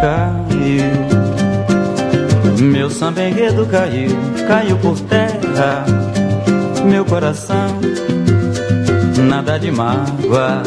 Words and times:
Caiu, 0.00 0.90
meu 2.58 2.88
samba 2.88 3.22
enredo 3.22 3.66
caiu, 3.66 4.10
caiu 4.48 4.78
por 4.78 4.98
terra, 5.00 5.84
meu 6.86 7.04
coração, 7.04 7.78
nada 9.28 9.58
de 9.58 9.70
mágoa, 9.70 10.62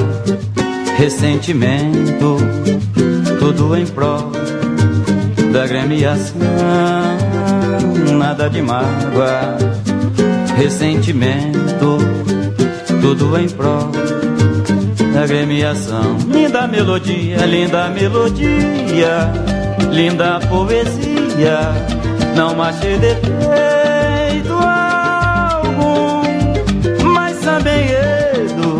ressentimento, 0.97 2.37
tudo 3.39 3.75
em 3.75 3.87
prol 3.87 4.31
da 5.51 5.65
gremiação, 5.65 7.06
nada 8.37 8.51
de 8.51 8.61
mágoa, 8.61 9.57
ressentimento, 10.57 11.97
tudo 13.01 13.35
em 13.39 13.49
prol 13.49 13.89
da 15.11 15.25
gremiação. 15.25 16.17
Linda 16.31 16.67
melodia, 16.67 17.37
linda 17.47 17.89
melodia, 17.89 19.33
linda 19.91 20.39
poesia, 20.47 21.59
não 22.35 22.61
achei 22.61 22.99
defeito 22.99 24.53
algum, 24.53 26.21
mas 27.11 27.39
também 27.39 27.87
Edo 27.89 28.77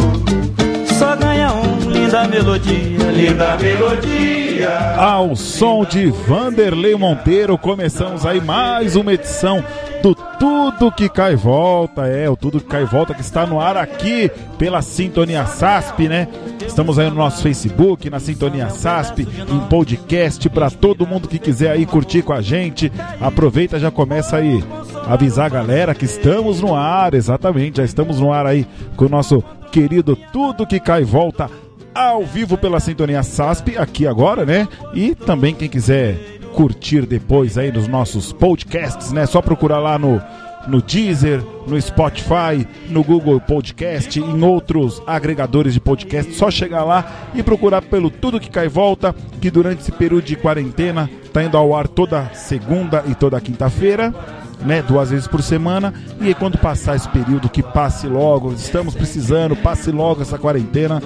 só 0.99 1.15
ganha 1.15 1.51
um. 1.51 1.89
Linda 1.89 2.27
melodia, 2.27 3.11
linda 3.11 3.57
melodia. 3.57 4.46
Ao 4.65 5.35
som 5.35 5.85
de 5.85 6.07
Vanderlei 6.07 6.95
Monteiro, 6.95 7.57
começamos 7.57 8.25
aí 8.25 8.41
mais 8.41 8.95
uma 8.95 9.13
edição 9.13 9.63
do 10.01 10.15
Tudo 10.15 10.91
Que 10.91 11.09
Cai 11.09 11.35
Volta. 11.35 12.07
É, 12.07 12.29
o 12.29 12.35
Tudo 12.35 12.59
Que 12.59 12.67
Cai 12.67 12.85
Volta 12.85 13.13
que 13.13 13.21
está 13.21 13.45
no 13.45 13.59
ar 13.59 13.77
aqui 13.77 14.31
pela 14.57 14.81
Sintonia 14.81 15.45
SASP, 15.45 16.07
né? 16.07 16.27
Estamos 16.65 16.97
aí 16.97 17.09
no 17.09 17.15
nosso 17.15 17.43
Facebook, 17.43 18.09
na 18.09 18.19
Sintonia 18.19 18.69
SASP, 18.69 19.27
em 19.49 19.59
podcast 19.67 20.49
para 20.49 20.71
todo 20.71 21.05
mundo 21.05 21.27
que 21.27 21.39
quiser 21.39 21.71
aí 21.71 21.85
curtir 21.85 22.23
com 22.23 22.33
a 22.33 22.41
gente. 22.41 22.91
Aproveita, 23.21 23.79
já 23.79 23.91
começa 23.91 24.37
aí 24.37 24.63
avisar 25.05 25.45
a 25.45 25.49
galera 25.49 25.93
que 25.93 26.05
estamos 26.05 26.61
no 26.61 26.75
ar, 26.75 27.13
exatamente, 27.13 27.77
já 27.77 27.83
estamos 27.83 28.19
no 28.19 28.33
ar 28.33 28.45
aí 28.45 28.65
com 28.95 29.05
o 29.05 29.09
nosso 29.09 29.43
querido 29.71 30.15
Tudo 30.31 30.65
Que 30.65 30.79
Cai 30.79 31.03
Volta 31.03 31.49
ao 31.97 32.23
vivo 32.23 32.57
pela 32.57 32.79
Sintonia 32.79 33.23
SASP, 33.23 33.75
aqui 33.75 34.05
agora, 34.05 34.45
né? 34.45 34.67
E 34.93 35.15
também 35.15 35.55
quem 35.55 35.67
quiser 35.67 36.15
curtir 36.53 37.05
depois 37.05 37.57
aí 37.57 37.71
nos 37.71 37.87
nossos 37.87 38.31
podcasts, 38.31 39.11
né? 39.11 39.25
Só 39.25 39.41
procurar 39.41 39.79
lá 39.79 39.97
no, 39.97 40.21
no 40.67 40.79
Deezer, 40.79 41.43
no 41.65 41.79
Spotify, 41.81 42.67
no 42.89 43.03
Google 43.03 43.41
Podcast, 43.41 44.19
em 44.19 44.43
outros 44.43 45.01
agregadores 45.07 45.73
de 45.73 45.79
podcast. 45.79 46.33
Só 46.35 46.51
chegar 46.51 46.83
lá 46.83 47.29
e 47.33 47.41
procurar 47.41 47.81
pelo 47.81 48.11
Tudo 48.11 48.39
Que 48.39 48.49
Cai 48.49 48.67
Volta, 48.67 49.15
que 49.41 49.49
durante 49.49 49.81
esse 49.81 49.91
período 49.91 50.25
de 50.25 50.35
quarentena 50.35 51.09
tá 51.33 51.43
indo 51.43 51.57
ao 51.57 51.75
ar 51.75 51.87
toda 51.87 52.29
segunda 52.33 53.03
e 53.07 53.15
toda 53.15 53.41
quinta-feira. 53.41 54.13
Né, 54.59 54.81
duas 54.81 55.11
vezes 55.11 55.27
por 55.27 55.43
semana, 55.43 55.93
e 56.19 56.33
quando 56.33 56.57
passar 56.57 56.95
esse 56.95 57.07
período, 57.09 57.47
que 57.47 57.61
passe 57.61 58.07
logo, 58.07 58.53
estamos 58.53 58.95
precisando, 58.95 59.55
passe 59.55 59.91
logo 59.91 60.23
essa 60.23 60.39
quarentena, 60.39 60.99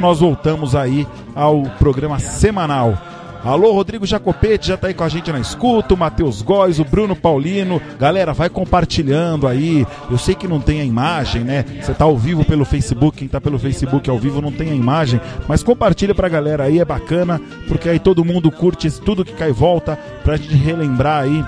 nós 0.00 0.20
voltamos 0.20 0.74
aí 0.74 1.06
ao 1.34 1.62
programa 1.78 2.18
semanal. 2.18 2.96
Alô, 3.44 3.70
Rodrigo 3.70 4.04
Jacopete 4.04 4.66
já 4.66 4.76
tá 4.76 4.88
aí 4.88 4.94
com 4.94 5.04
a 5.04 5.08
gente 5.08 5.30
na 5.30 5.38
escuta, 5.38 5.94
o 5.94 5.96
Matheus 5.96 6.42
Góes, 6.42 6.80
o 6.80 6.84
Bruno 6.84 7.14
Paulino. 7.14 7.80
Galera, 7.96 8.32
vai 8.32 8.48
compartilhando 8.48 9.46
aí. 9.46 9.86
Eu 10.10 10.18
sei 10.18 10.34
que 10.34 10.48
não 10.48 10.58
tem 10.58 10.80
a 10.80 10.84
imagem, 10.84 11.44
né? 11.44 11.64
Você 11.80 11.94
tá 11.94 12.04
ao 12.04 12.16
vivo 12.16 12.44
pelo 12.44 12.64
Facebook, 12.64 13.18
quem 13.18 13.28
tá 13.28 13.40
pelo 13.40 13.56
Facebook 13.56 14.10
ao 14.10 14.18
vivo 14.18 14.42
não 14.42 14.50
tem 14.50 14.70
a 14.70 14.74
imagem, 14.74 15.20
mas 15.46 15.62
compartilha 15.62 16.12
pra 16.12 16.28
galera 16.28 16.64
aí, 16.64 16.80
é 16.80 16.84
bacana, 16.84 17.40
porque 17.68 17.88
aí 17.88 18.00
todo 18.00 18.24
mundo 18.24 18.50
curte 18.50 18.90
tudo 18.90 19.24
que 19.24 19.32
cai 19.34 19.50
e 19.50 19.52
volta 19.52 19.96
pra 20.24 20.36
gente 20.36 20.56
relembrar 20.56 21.22
aí 21.22 21.44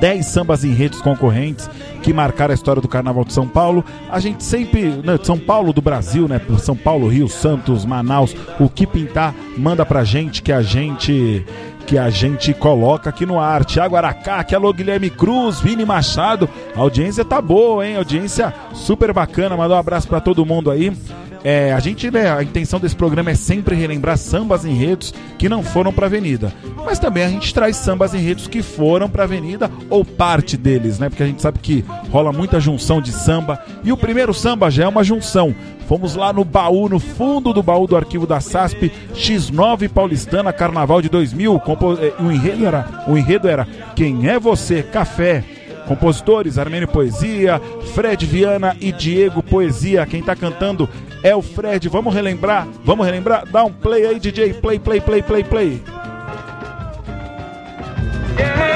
10 0.00 0.26
sambas 0.26 0.64
em 0.64 0.72
redes 0.72 1.00
concorrentes 1.00 1.68
que 2.02 2.12
marcaram 2.12 2.52
a 2.52 2.54
história 2.54 2.80
do 2.80 2.88
Carnaval 2.88 3.24
de 3.24 3.32
São 3.32 3.48
Paulo. 3.48 3.84
A 4.10 4.20
gente 4.20 4.44
sempre, 4.44 4.82
né, 5.04 5.18
São 5.22 5.38
Paulo 5.38 5.72
do 5.72 5.82
Brasil, 5.82 6.28
né, 6.28 6.40
São 6.58 6.76
Paulo, 6.76 7.08
Rio, 7.08 7.28
Santos, 7.28 7.84
Manaus, 7.84 8.34
o 8.60 8.68
que 8.68 8.86
pintar, 8.86 9.34
manda 9.56 9.84
pra 9.84 10.04
gente 10.04 10.42
que 10.42 10.52
a 10.52 10.62
gente 10.62 11.44
que 11.86 11.96
a 11.96 12.10
gente 12.10 12.52
coloca 12.52 13.10
aqui 13.10 13.24
no 13.24 13.38
ar. 13.38 13.64
Tiago 13.64 13.94
Aracá, 13.94 14.42
que 14.42 14.56
alô 14.56 14.72
Guilherme 14.72 15.08
Cruz, 15.08 15.60
Vini 15.60 15.84
Machado. 15.84 16.48
A 16.74 16.80
audiência 16.80 17.24
tá 17.24 17.40
boa, 17.40 17.86
hein? 17.86 17.96
Audiência 17.96 18.52
super 18.74 19.12
bacana. 19.12 19.56
Mandar 19.56 19.76
um 19.76 19.78
abraço 19.78 20.08
para 20.08 20.20
todo 20.20 20.44
mundo 20.44 20.68
aí. 20.68 20.92
É, 21.48 21.72
a 21.72 21.78
gente, 21.78 22.10
né, 22.10 22.28
a 22.28 22.42
intenção 22.42 22.80
desse 22.80 22.96
programa 22.96 23.30
é 23.30 23.36
sempre 23.36 23.76
relembrar 23.76 24.18
sambas 24.18 24.64
enredos 24.64 25.14
que 25.38 25.48
não 25.48 25.62
foram 25.62 25.92
para 25.92 26.06
avenida. 26.06 26.52
Mas 26.84 26.98
também 26.98 27.22
a 27.22 27.28
gente 27.28 27.54
traz 27.54 27.76
sambas 27.76 28.12
enredos 28.12 28.48
que 28.48 28.64
foram 28.64 29.08
para 29.08 29.22
avenida 29.22 29.70
ou 29.88 30.04
parte 30.04 30.56
deles, 30.56 30.98
né? 30.98 31.08
Porque 31.08 31.22
a 31.22 31.26
gente 31.26 31.40
sabe 31.40 31.60
que 31.60 31.84
rola 32.10 32.32
muita 32.32 32.58
junção 32.58 33.00
de 33.00 33.12
samba. 33.12 33.64
E 33.84 33.92
o 33.92 33.96
primeiro 33.96 34.34
samba 34.34 34.68
já 34.72 34.86
é 34.86 34.88
uma 34.88 35.04
junção. 35.04 35.54
Fomos 35.86 36.16
lá 36.16 36.32
no 36.32 36.44
baú, 36.44 36.88
no 36.88 36.98
fundo 36.98 37.52
do 37.52 37.62
baú 37.62 37.86
do 37.86 37.96
arquivo 37.96 38.26
da 38.26 38.40
SASP, 38.40 38.90
X9 39.14 39.88
Paulistana, 39.88 40.52
Carnaval 40.52 41.00
de 41.00 41.08
2000. 41.08 41.62
É, 42.00 42.22
o 42.24 42.32
enredo 42.32 42.66
era, 42.66 43.04
o 43.06 43.16
enredo 43.16 43.46
era 43.46 43.68
Quem 43.94 44.28
é 44.28 44.36
você? 44.36 44.82
Café. 44.82 45.44
Compositores, 45.86 46.58
Armênio 46.58 46.88
Poesia, 46.88 47.62
Fred 47.94 48.26
Viana 48.26 48.76
e 48.80 48.90
Diego 48.90 49.40
Poesia. 49.40 50.04
Quem 50.04 50.20
tá 50.20 50.34
cantando 50.34 50.88
é 51.26 51.34
o 51.34 51.42
Fred. 51.42 51.88
Vamos 51.88 52.14
relembrar? 52.14 52.68
Vamos 52.84 53.04
relembrar? 53.04 53.44
Dá 53.50 53.64
um 53.64 53.72
play 53.72 54.06
aí, 54.06 54.20
DJ. 54.20 54.54
Play, 54.54 54.78
play, 54.78 55.00
play, 55.00 55.22
play, 55.22 55.44
play. 55.44 55.82
samba 58.36 58.75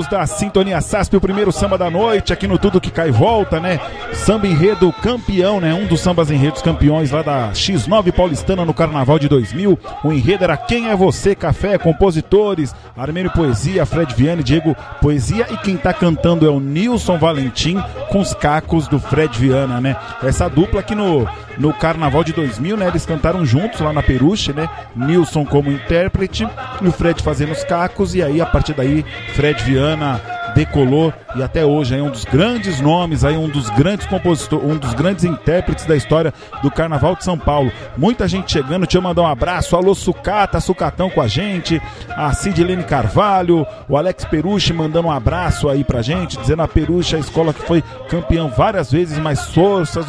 amigos 0.00 0.08
da 0.08 0.26
Sintonia 0.26 0.80
SASP, 0.80 1.16
o 1.16 1.20
primeiro 1.20 1.52
samba 1.52 1.76
da 1.76 1.90
noite, 1.90 2.32
aqui 2.32 2.46
no 2.46 2.58
Tudo 2.58 2.80
Que 2.80 2.90
Cai 2.90 3.10
Volta, 3.10 3.60
né? 3.60 3.80
Samba 4.14 4.46
enredo 4.46 4.92
campeão, 4.92 5.60
né? 5.60 5.74
Um 5.74 5.86
dos 5.86 6.00
sambas 6.00 6.30
enredos 6.30 6.62
campeões 6.62 7.10
lá 7.10 7.22
da 7.22 7.50
X9 7.50 8.12
Paulistana 8.12 8.64
no 8.64 8.72
Carnaval 8.72 9.18
de 9.18 9.28
2000. 9.28 9.78
O 10.04 10.12
enredo 10.12 10.44
era 10.44 10.56
Quem 10.56 10.88
é 10.88 10.96
Você? 10.96 11.34
Café, 11.34 11.76
compositores, 11.76 12.74
Armênio 13.00 13.30
Poesia, 13.30 13.86
Fred 13.86 14.14
Viane, 14.14 14.42
Diego 14.42 14.76
Poesia 15.00 15.46
e 15.50 15.56
quem 15.56 15.76
tá 15.76 15.92
cantando 15.92 16.46
é 16.46 16.50
o 16.50 16.60
Nilson 16.60 17.18
Valentim 17.18 17.82
com 18.10 18.20
os 18.20 18.34
cacos 18.34 18.86
do 18.86 18.98
Fred 18.98 19.38
Viana, 19.38 19.80
né? 19.80 19.96
Essa 20.22 20.48
dupla 20.48 20.80
aqui 20.80 20.94
no, 20.94 21.26
no 21.56 21.72
Carnaval 21.72 22.22
de 22.22 22.34
2000, 22.34 22.76
né? 22.76 22.88
Eles 22.88 23.06
cantaram 23.06 23.46
juntos 23.46 23.80
lá 23.80 23.92
na 23.92 24.02
Peruche, 24.02 24.52
né? 24.52 24.68
Nilson 24.94 25.46
como 25.46 25.70
intérprete 25.70 26.46
e 26.82 26.86
o 26.86 26.92
Fred 26.92 27.22
fazendo 27.22 27.52
os 27.52 27.64
cacos 27.64 28.14
e 28.14 28.22
aí 28.22 28.40
a 28.40 28.46
partir 28.46 28.74
daí 28.74 28.90
aí, 28.90 29.04
Fred 29.34 29.62
Viana 29.62 30.20
decolou 30.60 31.12
e 31.34 31.42
até 31.42 31.64
hoje 31.64 31.96
é 31.96 32.02
um 32.02 32.10
dos 32.10 32.24
grandes 32.24 32.80
nomes, 32.80 33.24
aí 33.24 33.34
um 33.34 33.48
dos 33.48 33.70
grandes 33.70 34.06
compositores, 34.06 34.66
um 34.68 34.76
dos 34.76 34.92
grandes 34.92 35.24
intérpretes 35.24 35.86
da 35.86 35.96
história 35.96 36.34
do 36.62 36.70
Carnaval 36.70 37.16
de 37.16 37.24
São 37.24 37.38
Paulo. 37.38 37.72
Muita 37.96 38.28
gente 38.28 38.52
chegando, 38.52 38.86
te 38.86 38.98
mandar 38.98 39.22
um 39.22 39.26
abraço, 39.26 39.74
alô 39.74 39.94
Sucata, 39.94 40.60
Sucatão 40.60 41.08
com 41.08 41.22
a 41.22 41.26
gente, 41.26 41.80
a 42.10 42.32
Sidilene 42.34 42.84
Carvalho, 42.84 43.66
o 43.88 43.96
Alex 43.96 44.24
Peruche 44.26 44.72
mandando 44.74 45.08
um 45.08 45.12
abraço 45.12 45.68
aí 45.68 45.82
pra 45.82 46.02
gente, 46.02 46.36
dizendo 46.36 46.62
a 46.62 46.68
Peruche, 46.68 47.16
a 47.16 47.20
escola 47.20 47.54
que 47.54 47.62
foi 47.62 47.82
campeão 48.10 48.48
várias 48.48 48.92
vezes, 48.92 49.18
mas 49.18 49.46
forças, 49.46 50.06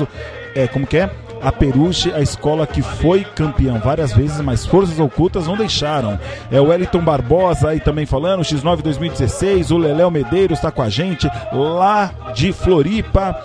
é, 0.53 0.67
como 0.67 0.85
que 0.85 0.97
é? 0.97 1.09
A 1.41 1.51
Peruche, 1.51 2.13
a 2.13 2.21
escola 2.21 2.67
que 2.67 2.81
foi 2.81 3.23
campeão 3.23 3.79
várias 3.79 4.13
vezes, 4.13 4.39
mas 4.41 4.65
forças 4.65 4.99
ocultas 4.99 5.47
não 5.47 5.57
deixaram. 5.57 6.19
É 6.51 6.59
o 6.59 6.67
Wellington 6.67 7.01
Barbosa 7.01 7.69
aí 7.69 7.79
também 7.79 8.05
falando, 8.05 8.43
X9 8.43 8.81
2016, 8.81 9.71
o 9.71 9.77
Leléo 9.77 10.11
Medeiros 10.11 10.59
está 10.59 10.71
com 10.71 10.81
a 10.81 10.89
gente 10.89 11.29
lá 11.51 12.11
de 12.33 12.53
Floripa 12.53 13.35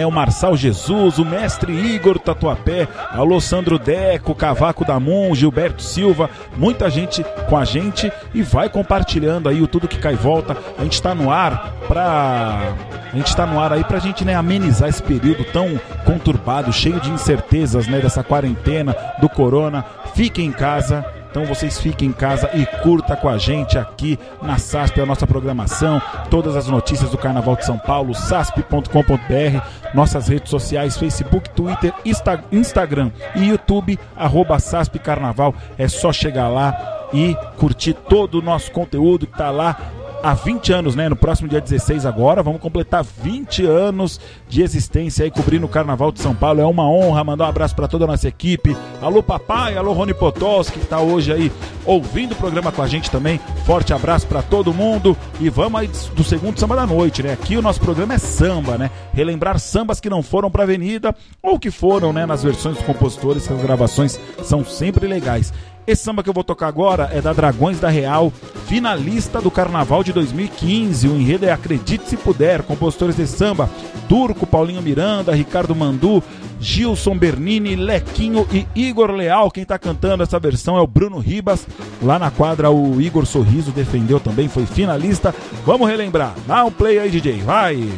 é 0.00 0.06
o 0.06 0.10
Marçal 0.10 0.56
Jesus, 0.56 1.18
o 1.18 1.24
mestre 1.24 1.72
Igor 1.72 2.18
Tatuapé, 2.18 2.88
alô 3.10 3.40
Sandro 3.40 3.78
Deco, 3.78 4.34
Cavaco 4.34 4.84
da 4.84 4.98
Moon, 4.98 5.34
Gilberto 5.34 5.82
Silva, 5.82 6.30
muita 6.56 6.88
gente 6.88 7.24
com 7.48 7.56
a 7.56 7.64
gente 7.64 8.12
e 8.34 8.42
vai 8.42 8.68
compartilhando 8.68 9.48
aí 9.48 9.60
o 9.60 9.66
tudo 9.66 9.88
que 9.88 9.98
cai 9.98 10.14
e 10.14 10.16
volta. 10.16 10.56
A 10.78 10.82
gente 10.84 10.94
está 10.94 11.14
no 11.14 11.30
ar 11.30 11.74
pra 11.86 12.74
a 13.12 13.16
gente 13.16 13.26
está 13.26 13.44
no 13.44 13.60
ar 13.60 13.74
aí 13.74 13.84
pra 13.84 13.98
gente 13.98 14.24
né, 14.24 14.34
amenizar 14.34 14.88
esse 14.88 15.02
período 15.02 15.44
tão 15.44 15.78
conturbado, 16.04 16.72
cheio 16.72 16.98
de 16.98 17.10
incertezas, 17.10 17.86
né, 17.86 18.00
dessa 18.00 18.24
quarentena 18.24 18.96
do 19.20 19.28
corona. 19.28 19.84
Fiquem 20.14 20.46
em 20.46 20.52
casa, 20.52 21.04
então 21.32 21.46
vocês 21.46 21.80
fiquem 21.80 22.10
em 22.10 22.12
casa 22.12 22.50
e 22.52 22.66
curta 22.82 23.16
com 23.16 23.26
a 23.26 23.38
gente 23.38 23.78
aqui 23.78 24.18
na 24.42 24.58
SASP 24.58 25.00
a 25.00 25.06
nossa 25.06 25.26
programação, 25.26 26.00
todas 26.28 26.54
as 26.54 26.68
notícias 26.68 27.08
do 27.08 27.16
Carnaval 27.16 27.56
de 27.56 27.64
São 27.64 27.78
Paulo, 27.78 28.14
sasp.com.br, 28.14 29.94
nossas 29.94 30.28
redes 30.28 30.50
sociais, 30.50 30.98
Facebook, 30.98 31.48
Twitter, 31.48 31.94
Insta 32.04 32.44
Instagram 32.52 33.10
e 33.34 33.48
YouTube, 33.48 33.98
arroba 34.14 34.58
SASP 34.58 34.98
Carnaval. 34.98 35.54
É 35.78 35.88
só 35.88 36.12
chegar 36.12 36.48
lá 36.48 37.08
e 37.14 37.34
curtir 37.56 37.94
todo 37.94 38.38
o 38.38 38.42
nosso 38.42 38.70
conteúdo 38.70 39.26
que 39.26 39.32
está 39.32 39.50
lá 39.50 40.01
há 40.22 40.34
20 40.34 40.72
anos, 40.72 40.94
né? 40.94 41.08
No 41.08 41.16
próximo 41.16 41.48
dia 41.48 41.60
16 41.60 42.06
agora, 42.06 42.42
vamos 42.42 42.60
completar 42.60 43.04
20 43.04 43.66
anos 43.66 44.20
de 44.48 44.62
existência 44.62 45.24
aí 45.24 45.30
cobrindo 45.30 45.66
o 45.66 45.68
Carnaval 45.68 46.12
de 46.12 46.20
São 46.20 46.34
Paulo. 46.34 46.60
É 46.60 46.64
uma 46.64 46.88
honra 46.88 47.24
mandar 47.24 47.44
um 47.44 47.48
abraço 47.48 47.74
para 47.74 47.88
toda 47.88 48.04
a 48.04 48.06
nossa 48.06 48.28
equipe. 48.28 48.76
Alô 49.00 49.22
papai, 49.22 49.76
alô 49.76 49.92
Rony 49.92 50.14
Potowski 50.14 50.78
que 50.78 50.86
tá 50.86 51.00
hoje 51.00 51.32
aí 51.32 51.52
ouvindo 51.84 52.32
o 52.32 52.36
programa 52.36 52.70
com 52.70 52.82
a 52.82 52.86
gente 52.86 53.10
também. 53.10 53.40
Forte 53.66 53.92
abraço 53.92 54.26
para 54.26 54.42
todo 54.42 54.72
mundo 54.72 55.16
e 55.40 55.50
vamos 55.50 55.80
aí 55.80 55.90
do 56.14 56.22
segundo 56.22 56.58
samba 56.58 56.76
da 56.76 56.86
noite, 56.86 57.22
né? 57.22 57.32
Aqui 57.32 57.56
o 57.56 57.62
nosso 57.62 57.80
programa 57.80 58.14
é 58.14 58.18
samba, 58.18 58.78
né? 58.78 58.90
Relembrar 59.12 59.58
sambas 59.58 60.00
que 60.00 60.08
não 60.08 60.22
foram 60.22 60.50
para 60.50 60.62
avenida 60.62 61.14
ou 61.42 61.58
que 61.58 61.70
foram, 61.70 62.12
né, 62.12 62.24
nas 62.26 62.42
versões 62.42 62.76
dos 62.76 62.86
compositores, 62.86 63.46
que 63.46 63.52
as 63.52 63.62
gravações 63.62 64.18
são 64.42 64.64
sempre 64.64 65.06
legais. 65.06 65.52
Esse 65.84 66.04
samba 66.04 66.22
que 66.22 66.28
eu 66.28 66.34
vou 66.34 66.44
tocar 66.44 66.68
agora 66.68 67.10
é 67.12 67.20
da 67.20 67.32
Dragões 67.32 67.80
da 67.80 67.88
Real, 67.88 68.32
finalista 68.66 69.40
do 69.40 69.50
Carnaval 69.50 70.04
de 70.04 70.12
2015. 70.12 71.08
O 71.08 71.16
enredo 71.16 71.44
é 71.44 71.50
Acredite 71.50 72.08
Se 72.08 72.16
Puder, 72.16 72.62
compositores 72.62 73.16
de 73.16 73.26
samba, 73.26 73.68
Turco, 74.08 74.46
Paulinho 74.46 74.80
Miranda, 74.80 75.34
Ricardo 75.34 75.74
Mandu, 75.74 76.22
Gilson 76.60 77.16
Bernini, 77.16 77.74
Lequinho 77.74 78.46
e 78.52 78.66
Igor 78.76 79.10
Leal. 79.10 79.50
Quem 79.50 79.64
está 79.64 79.76
cantando 79.76 80.22
essa 80.22 80.38
versão 80.38 80.76
é 80.76 80.80
o 80.80 80.86
Bruno 80.86 81.18
Ribas. 81.18 81.66
Lá 82.00 82.16
na 82.16 82.30
quadra 82.30 82.70
o 82.70 83.00
Igor 83.00 83.26
Sorriso 83.26 83.72
defendeu 83.72 84.20
também, 84.20 84.48
foi 84.48 84.64
finalista. 84.64 85.34
Vamos 85.66 85.88
relembrar. 85.88 86.34
Dá 86.46 86.64
um 86.64 86.70
play 86.70 87.00
aí, 87.00 87.10
DJ, 87.10 87.42
vai! 87.42 87.88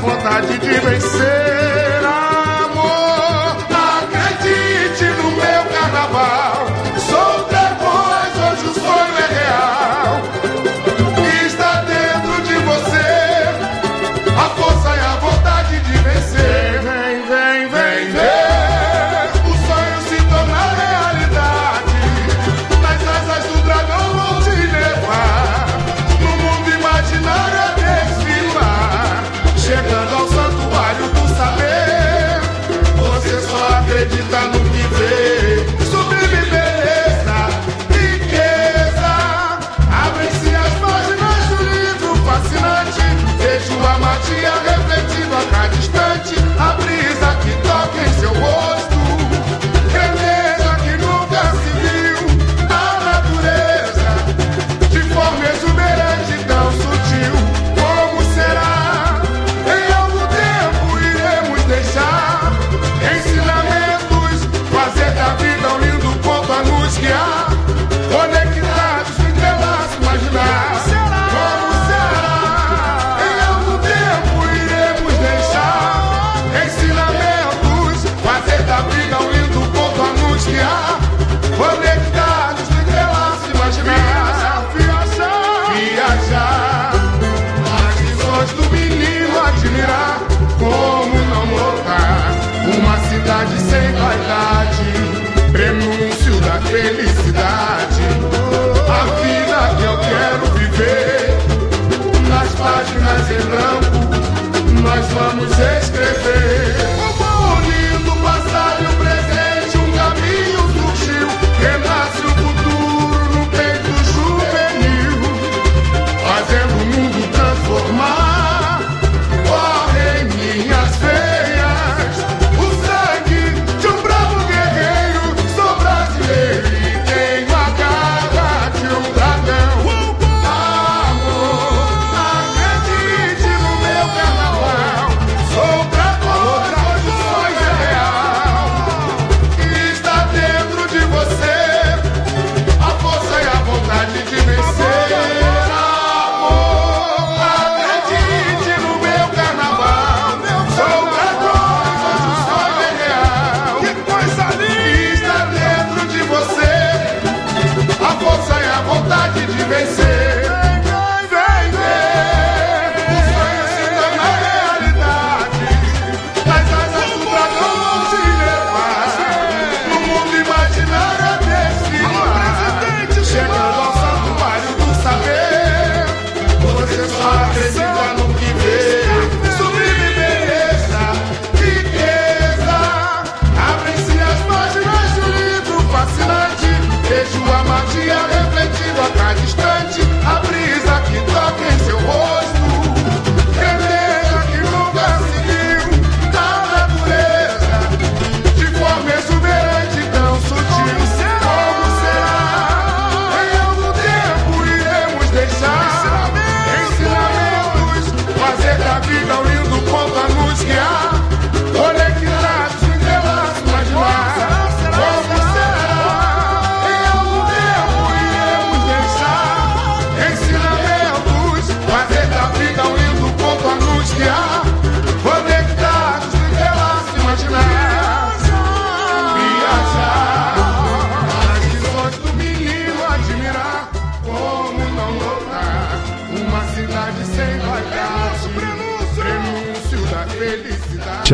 Vontade 0.00 0.58
de 0.58 0.80
vencer. 0.80 1.39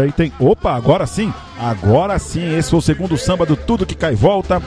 Aí 0.00 0.12
tem. 0.12 0.32
Opa, 0.38 0.74
agora 0.74 1.06
sim! 1.06 1.32
Agora 1.58 2.18
sim, 2.18 2.56
esse 2.56 2.70
foi 2.70 2.78
o 2.78 2.82
segundo 2.82 3.16
samba 3.16 3.46
do 3.46 3.56
Tudo 3.56 3.86
que 3.86 3.94
Cai 3.94 4.14
Volta. 4.14 4.62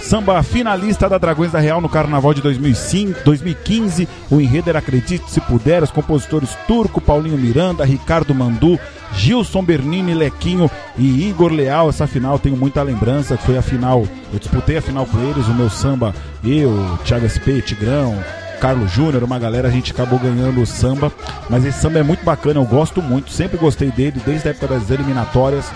Samba 0.00 0.42
finalista 0.42 1.08
da 1.08 1.18
Dragões 1.18 1.50
da 1.50 1.58
Real 1.58 1.80
no 1.80 1.88
Carnaval 1.88 2.32
de 2.32 2.40
2005, 2.40 3.24
2015. 3.24 4.08
O 4.30 4.40
enredo 4.40 4.70
era 4.70 4.78
Acredite 4.78 5.30
Se 5.30 5.40
Puder. 5.40 5.82
Os 5.82 5.90
compositores 5.90 6.56
Turco, 6.66 7.00
Paulinho 7.00 7.36
Miranda, 7.36 7.84
Ricardo 7.84 8.34
Mandu, 8.34 8.78
Gilson 9.12 9.62
Bernini, 9.62 10.14
Lequinho 10.14 10.70
e 10.96 11.28
Igor 11.28 11.52
Leal. 11.52 11.88
Essa 11.88 12.06
final 12.06 12.38
tenho 12.38 12.56
muita 12.56 12.82
lembrança. 12.82 13.36
Foi 13.36 13.58
a 13.58 13.62
final, 13.62 14.06
eu 14.32 14.38
disputei 14.38 14.76
a 14.76 14.82
final 14.82 15.04
com 15.04 15.18
eles. 15.18 15.48
O 15.48 15.54
meu 15.54 15.68
samba, 15.68 16.14
eu, 16.44 16.98
Thiago 17.04 17.28
SP, 17.28 17.60
Tigrão, 17.60 18.16
Carlos 18.58 18.90
Júnior, 18.90 19.22
uma 19.22 19.38
galera, 19.38 19.68
a 19.68 19.70
gente 19.70 19.92
acabou 19.92 20.18
ganhando 20.18 20.60
o 20.60 20.66
samba. 20.66 21.12
Mas 21.48 21.64
esse 21.64 21.80
samba 21.80 21.98
é 21.98 22.02
muito 22.02 22.24
bacana, 22.24 22.60
eu 22.60 22.64
gosto 22.64 23.00
muito, 23.00 23.30
sempre 23.30 23.56
gostei 23.56 23.90
dele, 23.90 24.20
desde 24.24 24.48
a 24.48 24.50
época 24.50 24.68
das 24.68 24.90
eliminatórias. 24.90 25.70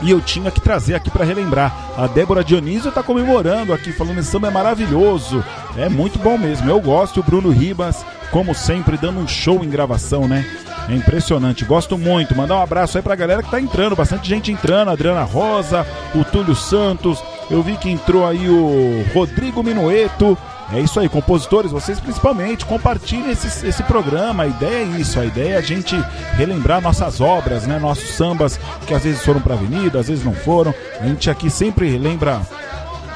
E 0.00 0.10
eu 0.10 0.20
tinha 0.20 0.50
que 0.50 0.60
trazer 0.60 0.94
aqui 0.94 1.10
para 1.10 1.24
relembrar. 1.24 1.74
A 1.96 2.06
Débora 2.06 2.44
Dionísio 2.44 2.88
está 2.88 3.02
comemorando 3.02 3.72
aqui, 3.72 3.92
falando 3.92 4.18
esse 4.18 4.30
samba 4.30 4.46
é 4.48 4.50
maravilhoso. 4.50 5.44
É 5.76 5.88
muito 5.88 6.18
bom 6.18 6.38
mesmo, 6.38 6.70
eu 6.70 6.80
gosto. 6.80 7.18
O 7.18 7.22
Bruno 7.22 7.50
Ribas, 7.50 8.04
como 8.30 8.54
sempre, 8.54 8.96
dando 8.96 9.18
um 9.18 9.26
show 9.26 9.64
em 9.64 9.68
gravação, 9.68 10.28
né? 10.28 10.46
É 10.88 10.94
impressionante, 10.94 11.64
gosto 11.64 11.98
muito. 11.98 12.34
Mandar 12.34 12.56
um 12.56 12.62
abraço 12.62 12.96
aí 12.96 13.02
pra 13.02 13.16
galera 13.16 13.42
que 13.42 13.50
tá 13.50 13.60
entrando, 13.60 13.96
bastante 13.96 14.28
gente 14.28 14.52
entrando. 14.52 14.90
Adriana 14.90 15.24
Rosa, 15.24 15.84
o 16.14 16.24
Túlio 16.24 16.54
Santos. 16.54 17.22
Eu 17.50 17.62
vi 17.62 17.76
que 17.76 17.90
entrou 17.90 18.26
aí 18.26 18.48
o 18.48 19.04
Rodrigo 19.12 19.62
Minueto. 19.62 20.38
É 20.70 20.80
isso 20.80 21.00
aí, 21.00 21.08
compositores, 21.08 21.72
vocês 21.72 21.98
principalmente, 21.98 22.66
compartilhem 22.66 23.30
esse, 23.30 23.66
esse 23.66 23.82
programa. 23.84 24.42
A 24.42 24.46
ideia 24.46 24.84
é 24.84 25.00
isso, 25.00 25.18
a 25.18 25.24
ideia 25.24 25.54
é 25.54 25.56
a 25.56 25.62
gente 25.62 25.96
relembrar 26.36 26.82
nossas 26.82 27.20
obras, 27.20 27.66
né? 27.66 27.78
Nossos 27.78 28.10
sambas 28.10 28.60
que 28.86 28.92
às 28.92 29.02
vezes 29.02 29.24
foram 29.24 29.40
para 29.40 29.54
avenida, 29.54 29.98
às 29.98 30.08
vezes 30.08 30.24
não 30.24 30.34
foram. 30.34 30.74
A 31.00 31.06
gente 31.06 31.30
aqui 31.30 31.48
sempre 31.48 31.96
lembra 31.96 32.42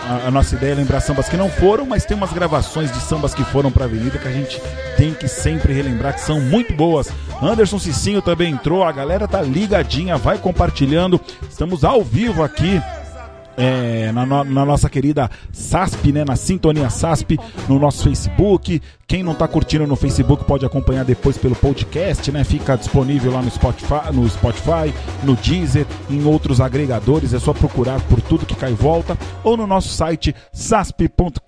a, 0.04 0.28
a, 0.28 0.30
nossa 0.30 0.54
ideia 0.54 0.72
é 0.72 0.74
lembrar 0.74 1.00
sambas 1.00 1.28
que 1.28 1.36
não 1.36 1.48
foram, 1.48 1.86
mas 1.86 2.04
tem 2.04 2.16
umas 2.16 2.32
gravações 2.32 2.90
de 2.90 2.98
sambas 3.00 3.34
que 3.34 3.44
foram 3.44 3.70
para 3.70 3.84
avenida 3.84 4.18
que 4.18 4.28
a 4.28 4.32
gente 4.32 4.60
tem 4.96 5.14
que 5.14 5.28
sempre 5.28 5.72
relembrar 5.72 6.14
que 6.14 6.20
são 6.20 6.40
muito 6.40 6.72
boas. 6.72 7.08
Anderson 7.40 7.78
Cicinho 7.78 8.20
também 8.20 8.52
entrou, 8.52 8.82
a 8.82 8.92
galera 8.92 9.28
tá 9.28 9.40
ligadinha, 9.40 10.16
vai 10.16 10.38
compartilhando. 10.38 11.20
Estamos 11.48 11.84
ao 11.84 12.02
vivo 12.02 12.42
aqui 12.42 12.80
é, 13.56 14.10
na, 14.12 14.24
no, 14.24 14.44
na, 14.44 14.64
nossa 14.64 14.88
querida 14.88 15.30
SASP, 15.52 16.12
né, 16.12 16.24
na 16.24 16.36
Sintonia 16.36 16.90
SASP, 16.90 17.38
no 17.68 17.78
nosso 17.78 18.04
Facebook. 18.04 18.80
Quem 19.06 19.22
não 19.22 19.32
está 19.32 19.46
curtindo 19.46 19.86
no 19.86 19.94
Facebook 19.94 20.44
pode 20.44 20.64
acompanhar 20.64 21.04
depois 21.04 21.36
pelo 21.36 21.54
podcast, 21.54 22.32
né? 22.32 22.44
Fica 22.44 22.76
disponível 22.76 23.32
lá 23.32 23.42
no 23.42 23.50
Spotify, 23.50 24.10
no 24.12 24.26
Spotify, 24.28 24.94
no 25.22 25.36
Deezer, 25.36 25.86
em 26.08 26.24
outros 26.24 26.60
agregadores. 26.62 27.34
É 27.34 27.38
só 27.38 27.52
procurar 27.52 28.00
por 28.02 28.22
tudo 28.22 28.46
que 28.46 28.54
cai 28.54 28.72
e 28.72 28.74
volta 28.74 29.18
ou 29.44 29.56
no 29.56 29.66
nosso 29.66 29.90
site 29.90 30.34
sasp.com.br, 30.50 31.42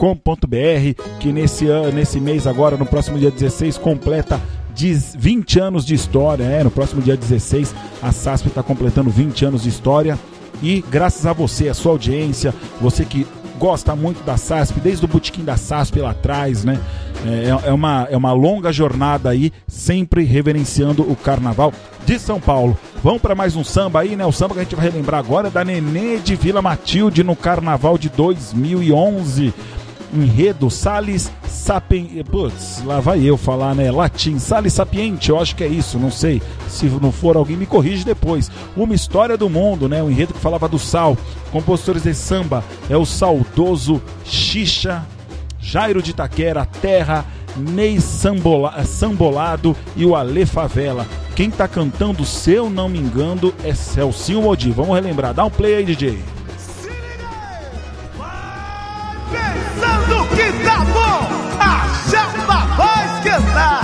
que 1.21 1.33
nesse 1.33 1.65
nesse 1.95 2.21
mês 2.21 2.47
agora, 2.47 2.77
no 2.77 2.85
próximo 2.85 3.19
dia 3.19 3.31
16, 3.31 3.79
completa 3.79 4.39
20 4.75 5.61
anos 5.61 5.85
de 5.85 5.95
história. 5.95 6.45
É, 6.45 6.65
no 6.65 6.71
próximo 6.71 7.01
dia 7.01 7.17
16, 7.17 7.75
a 8.03 8.13
SASP 8.13 8.49
está 8.49 8.63
completando 8.63 9.09
20 9.09 9.45
anos 9.47 9.63
de 9.63 9.69
história. 9.69 10.19
E 10.65 10.83
graças 10.91 11.27
a 11.27 11.35
você, 11.35 11.69
a 11.69 11.75
sua 11.75 11.93
audiência, 11.93 12.55
você 12.81 13.05
que 13.05 13.27
gosta 13.59 13.95
muito 13.95 14.25
da 14.25 14.39
SASP, 14.39 14.81
desde 14.81 15.05
o 15.05 15.09
botequim 15.09 15.45
da 15.45 15.59
SASP 15.59 16.01
lá 16.01 16.13
atrás, 16.13 16.65
né? 16.65 16.81
É, 17.27 17.69
é, 17.69 17.73
uma, 17.73 18.09
é 18.11 18.17
uma 18.17 18.33
longa 18.33 18.73
jornada 18.73 19.29
aí, 19.29 19.53
sempre 19.69 20.25
reverenciando 20.25 21.03
o 21.03 21.15
carnaval 21.15 21.71
de 22.07 22.19
São 22.19 22.41
Paulo. 22.41 22.79
Vamos 23.03 23.21
para 23.21 23.35
mais 23.35 23.55
um 23.57 23.63
samba 23.63 24.01
aí, 24.01 24.17
né? 24.17 24.25
O 24.25 24.33
samba 24.33 24.55
que 24.55 24.61
a 24.61 24.63
gente 24.63 24.75
vai 24.75 24.89
relembrar 24.89 25.21
agora 25.21 25.49
é 25.49 25.51
da 25.51 25.63
Nenê 25.63 26.17
de 26.17 26.35
Vila 26.35 26.63
Matilde 26.63 27.23
no 27.23 27.37
carnaval 27.37 27.99
de 27.99 28.09
2011 28.09 29.53
enredo 30.23 30.71
Salis 30.71 31.31
Sapien... 31.47 32.23
Putz, 32.31 32.83
lá 32.85 33.01
vai 33.01 33.23
eu 33.23 33.37
falar, 33.37 33.75
né? 33.75 33.91
Latim, 33.91 34.39
Salis 34.39 34.73
Sapiente, 34.73 35.31
eu 35.31 35.39
acho 35.39 35.57
que 35.57 35.65
é 35.65 35.69
isso, 35.69 35.99
não 35.99 36.11
sei. 36.11 36.43
Se 36.69 36.87
não 36.87 37.13
for, 37.13 37.37
alguém 37.37 37.57
me 37.57 37.67
corrige 37.67 38.05
depois. 38.05 38.51
Uma 38.77 38.95
história 38.95 39.37
do 39.37 39.49
mundo, 39.49 39.89
né? 39.89 40.03
O 40.03 40.11
enredo 40.11 40.35
que 40.35 40.41
falava 40.41 40.69
do 40.69 40.79
sal. 40.79 41.17
Compositores 41.51 42.03
de 42.03 42.15
samba 42.15 42.65
é 42.89 42.97
o 42.97 43.05
saudoso 43.05 44.03
Xixa, 44.25 45.05
Jairo 45.61 46.03
de 46.03 46.11
Itaquera, 46.11 46.67
Terra, 46.67 47.25
Ney 47.57 48.01
Sambola, 48.01 48.85
Sambolado 48.85 49.77
e 49.97 50.05
o 50.05 50.17
Ale 50.17 50.45
Favela. 50.45 51.07
Quem 51.35 51.51
tá 51.51 51.67
cantando, 51.67 52.25
se 52.25 52.53
eu 52.53 52.71
não 52.71 52.89
me 52.89 52.99
engano, 52.99 53.53
é 53.65 53.75
Celcinho 53.75 54.43
Modi. 54.43 54.71
Vamos 54.71 54.95
relembrar. 54.95 55.35
Dá 55.35 55.45
um 55.45 55.51
play 55.51 55.75
aí, 55.75 55.85
DJ. 55.85 56.19
Pensando 59.31 59.81
que 59.81 59.94
vai 63.41 63.84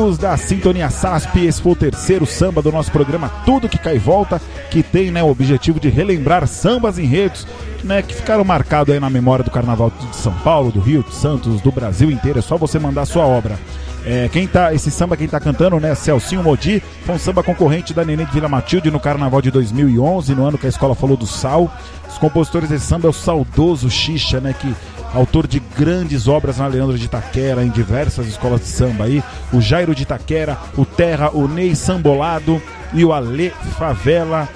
amigos 0.00 0.16
da 0.16 0.34
Sintonia 0.36 0.88
SASP. 0.88 1.44
Esse 1.44 1.60
foi 1.60 1.72
o 1.72 1.76
terceiro 1.76 2.24
samba 2.24 2.62
do 2.62 2.72
nosso 2.72 2.90
programa 2.90 3.28
Tudo 3.44 3.68
que 3.68 3.76
Cai 3.76 3.98
Volta, 3.98 4.40
que 4.70 4.82
tem 4.82 5.10
né, 5.10 5.22
o 5.22 5.28
objetivo 5.28 5.78
de 5.78 5.90
relembrar 5.90 6.46
sambas 6.46 6.98
enredos 6.98 7.46
né, 7.84 8.00
que 8.00 8.14
ficaram 8.14 8.42
marcados 8.42 8.94
aí 8.94 8.98
na 8.98 9.10
memória 9.10 9.44
do 9.44 9.50
Carnaval 9.50 9.90
de 9.90 10.16
São 10.16 10.32
Paulo, 10.38 10.72
do 10.72 10.80
Rio, 10.80 11.02
de 11.02 11.14
Santos, 11.14 11.60
do 11.60 11.70
Brasil 11.70 12.10
inteiro. 12.10 12.38
É 12.38 12.42
só 12.42 12.56
você 12.56 12.78
mandar 12.78 13.04
sua 13.04 13.26
obra. 13.26 13.58
É, 14.04 14.30
quem 14.32 14.46
tá, 14.46 14.72
esse 14.72 14.90
samba 14.90 15.18
quem 15.18 15.28
tá 15.28 15.38
cantando, 15.38 15.78
né, 15.78 15.94
Celcinho 15.94 16.42
Modi, 16.42 16.82
foi 17.04 17.16
um 17.16 17.18
samba 17.18 17.42
concorrente 17.42 17.92
da 17.92 18.02
Neném 18.02 18.24
de 18.24 18.32
Vila 18.32 18.48
Matilde 18.48 18.90
no 18.90 18.98
Carnaval 18.98 19.42
de 19.42 19.50
2011, 19.50 20.34
no 20.34 20.46
ano 20.46 20.56
que 20.56 20.64
a 20.64 20.70
escola 20.70 20.94
falou 20.94 21.16
do 21.16 21.26
sal. 21.26 21.70
Os 22.08 22.16
compositores 22.16 22.70
desse 22.70 22.86
samba 22.86 23.06
é 23.06 23.10
o 23.10 23.12
saudoso 23.12 23.90
Xixa, 23.90 24.40
né, 24.40 24.54
que 24.58 24.74
autor 25.14 25.46
de 25.46 25.60
grandes 25.60 26.28
obras 26.28 26.58
na 26.58 26.66
Leandro 26.66 26.98
de 26.98 27.06
Itaquera, 27.06 27.64
em 27.64 27.68
diversas 27.68 28.26
escolas 28.26 28.60
de 28.60 28.66
samba 28.66 29.04
aí, 29.04 29.22
o 29.52 29.60
Jairo 29.60 29.94
de 29.94 30.02
Itaquera, 30.02 30.58
o 30.76 30.84
Terra, 30.84 31.30
o 31.32 31.48
Ney 31.48 31.74
Sambolado 31.74 32.60
e 32.92 33.04
o 33.04 33.12
Ale 33.12 33.50
Favela. 33.78 34.48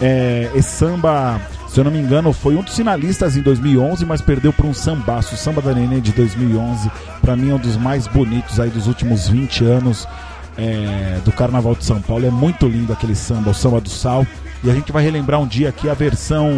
É, 0.00 0.50
esse 0.54 0.70
samba, 0.70 1.40
se 1.68 1.78
eu 1.78 1.84
não 1.84 1.90
me 1.90 1.98
engano, 1.98 2.32
foi 2.32 2.56
um 2.56 2.62
dos 2.62 2.74
finalistas 2.74 3.36
em 3.36 3.42
2011, 3.42 4.04
mas 4.04 4.20
perdeu 4.20 4.52
para 4.52 4.66
um 4.66 4.74
sambaço. 4.74 5.34
O 5.34 5.38
samba 5.38 5.62
da 5.62 5.72
Nenê 5.72 6.00
de 6.00 6.12
2011, 6.12 6.90
para 7.20 7.36
mim 7.36 7.50
é 7.50 7.54
um 7.54 7.58
dos 7.58 7.76
mais 7.76 8.06
bonitos 8.06 8.58
aí 8.58 8.70
dos 8.70 8.86
últimos 8.86 9.28
20 9.28 9.64
anos 9.64 10.08
é, 10.56 11.20
do 11.24 11.32
Carnaval 11.32 11.74
de 11.74 11.84
São 11.84 12.00
Paulo. 12.00 12.26
É 12.26 12.30
muito 12.30 12.66
lindo 12.66 12.92
aquele 12.92 13.14
samba, 13.14 13.50
o 13.50 13.54
samba 13.54 13.80
do 13.80 13.88
sal. 13.88 14.26
E 14.64 14.70
a 14.70 14.74
gente 14.74 14.92
vai 14.92 15.02
relembrar 15.02 15.40
um 15.40 15.46
dia 15.46 15.68
aqui 15.68 15.88
a 15.88 15.94
versão 15.94 16.50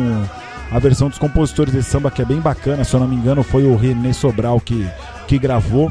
a 0.75 0.79
versão 0.81 1.09
dos 1.09 1.19
compositores 1.19 1.73
desse 1.73 1.89
samba 1.89 2.11
que 2.11 2.21
é 2.21 2.25
bem 2.25 2.41
bacana, 2.41 2.83
se 2.83 2.93
eu 2.95 2.99
não 2.99 3.07
me 3.07 3.15
engano, 3.15 3.45
foi 3.45 3.65
o 3.65 3.77
René 3.77 4.13
Sobral 4.13 4.59
que, 4.59 4.85
que 5.29 5.39
gravou. 5.39 5.91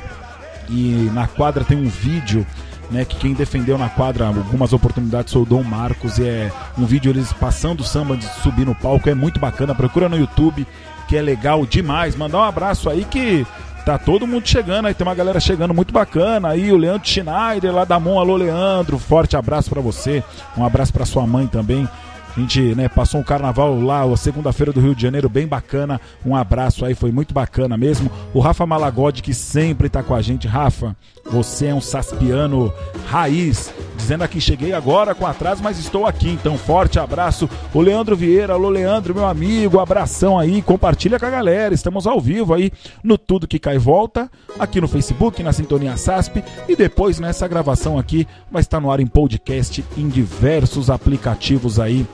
E 0.70 1.10
na 1.14 1.26
quadra 1.26 1.64
tem 1.64 1.78
um 1.78 1.88
vídeo, 1.88 2.46
né, 2.92 3.06
que 3.06 3.16
quem 3.16 3.34
defendeu 3.34 3.78
na 3.78 3.88
quadra 3.88 4.28
algumas 4.28 4.74
oportunidades 4.74 5.32
foi 5.32 5.42
o 5.42 5.46
Dom 5.46 5.64
Marcos. 5.64 6.18
E 6.18 6.26
é 6.26 6.52
um 6.78 6.86
vídeo 6.86 7.10
eles 7.10 7.32
passando 7.32 7.80
o 7.80 7.84
samba 7.86 8.18
de 8.18 8.26
subir 8.42 8.66
no 8.66 8.76
palco, 8.76 9.10
é 9.10 9.16
muito 9.16 9.40
bacana. 9.40 9.74
Procura 9.74 10.10
no 10.10 10.18
YouTube, 10.18 10.68
que 11.08 11.16
é 11.16 11.22
legal 11.22 11.66
demais. 11.66 12.14
Mandar 12.18 12.40
um 12.40 12.44
abraço 12.44 12.90
aí 12.90 13.06
que 13.06 13.48
tá 13.86 13.98
todo 13.98 14.28
mundo 14.28 14.46
chegando, 14.46 14.88
aí 14.88 14.94
tem 14.94 15.08
uma 15.08 15.16
galera 15.16 15.40
chegando 15.40 15.74
muito 15.74 15.94
bacana. 15.94 16.50
Aí 16.50 16.74
o 16.74 16.78
Leandro 16.78 17.08
Schneider 17.08 17.74
lá 17.74 17.86
da 17.86 18.02
Mon, 18.02 18.20
alô 18.20 18.36
Leandro, 18.36 19.00
forte 19.00 19.38
abraço 19.38 19.70
para 19.70 19.80
você. 19.80 20.22
Um 20.58 20.66
abraço 20.66 20.92
para 20.92 21.06
sua 21.06 21.26
mãe 21.26 21.48
também. 21.48 21.88
A 22.36 22.40
gente 22.40 22.74
né, 22.74 22.90
passou 22.90 23.22
um 23.22 23.24
carnaval 23.24 23.80
lá, 23.80 24.02
a 24.02 24.18
segunda-feira 24.18 24.74
do 24.74 24.82
Rio 24.82 24.96
de 24.96 25.02
Janeiro, 25.04 25.30
bem 25.30 25.46
bacana. 25.46 26.02
Um 26.26 26.36
abraço 26.36 26.84
aí, 26.84 26.96
foi 26.96 27.12
muito 27.12 27.32
bacana 27.32 27.78
mesmo. 27.78 28.12
O 28.34 28.40
Rafa 28.40 28.66
Malagode, 28.66 29.22
que 29.22 29.36
sempre 29.36 29.88
tá 29.88 30.02
com 30.02 30.16
a 30.16 30.22
gente. 30.22 30.48
Rafa, 30.48 30.96
você 31.26 31.68
é 31.68 31.74
um 31.76 31.82
saspiano 31.82 32.74
raiz. 33.06 33.74
Dizendo 33.96 34.24
aqui, 34.24 34.42
cheguei 34.42 34.74
agora 34.74 35.16
com 35.16 35.26
atraso, 35.26 35.64
mas 35.64 35.80
estou 35.80 36.06
aqui. 36.06 36.30
Então, 36.30 36.58
forte 36.58 37.00
abraço. 37.00 37.50
O 37.74 37.80
Leandro 37.80 38.16
Vieira, 38.16 38.54
alô 38.54 38.70
Leandro, 38.70 39.16
meu 39.16 39.26
amigo, 39.26 39.80
abração 39.80 40.38
aí. 40.38 40.62
Compartilha 40.62 41.18
com 41.18 41.26
a 41.26 41.30
galera. 41.30 41.74
Estamos 41.74 42.06
ao 42.06 42.20
vivo 42.20 42.54
aí 42.54 42.72
no 43.02 43.18
Tudo 43.18 43.48
Que 43.48 43.58
Cai 43.58 43.78
Volta, 43.78 44.30
aqui 44.60 44.82
no 44.82 44.88
Facebook, 44.88 45.42
na 45.42 45.54
Sintonia 45.54 45.96
SASP. 45.96 46.44
E 46.68 46.76
depois 46.76 47.20
nessa 47.20 47.48
gravação 47.48 47.98
aqui 47.98 48.28
vai 48.52 48.62
estar 48.62 48.82
no 48.82 48.92
ar 48.92 49.00
em 49.00 49.08
podcast 49.08 49.84
em 49.98 50.10
diversos 50.10 50.90
aplicativos 50.90 51.80
aí 51.80 52.06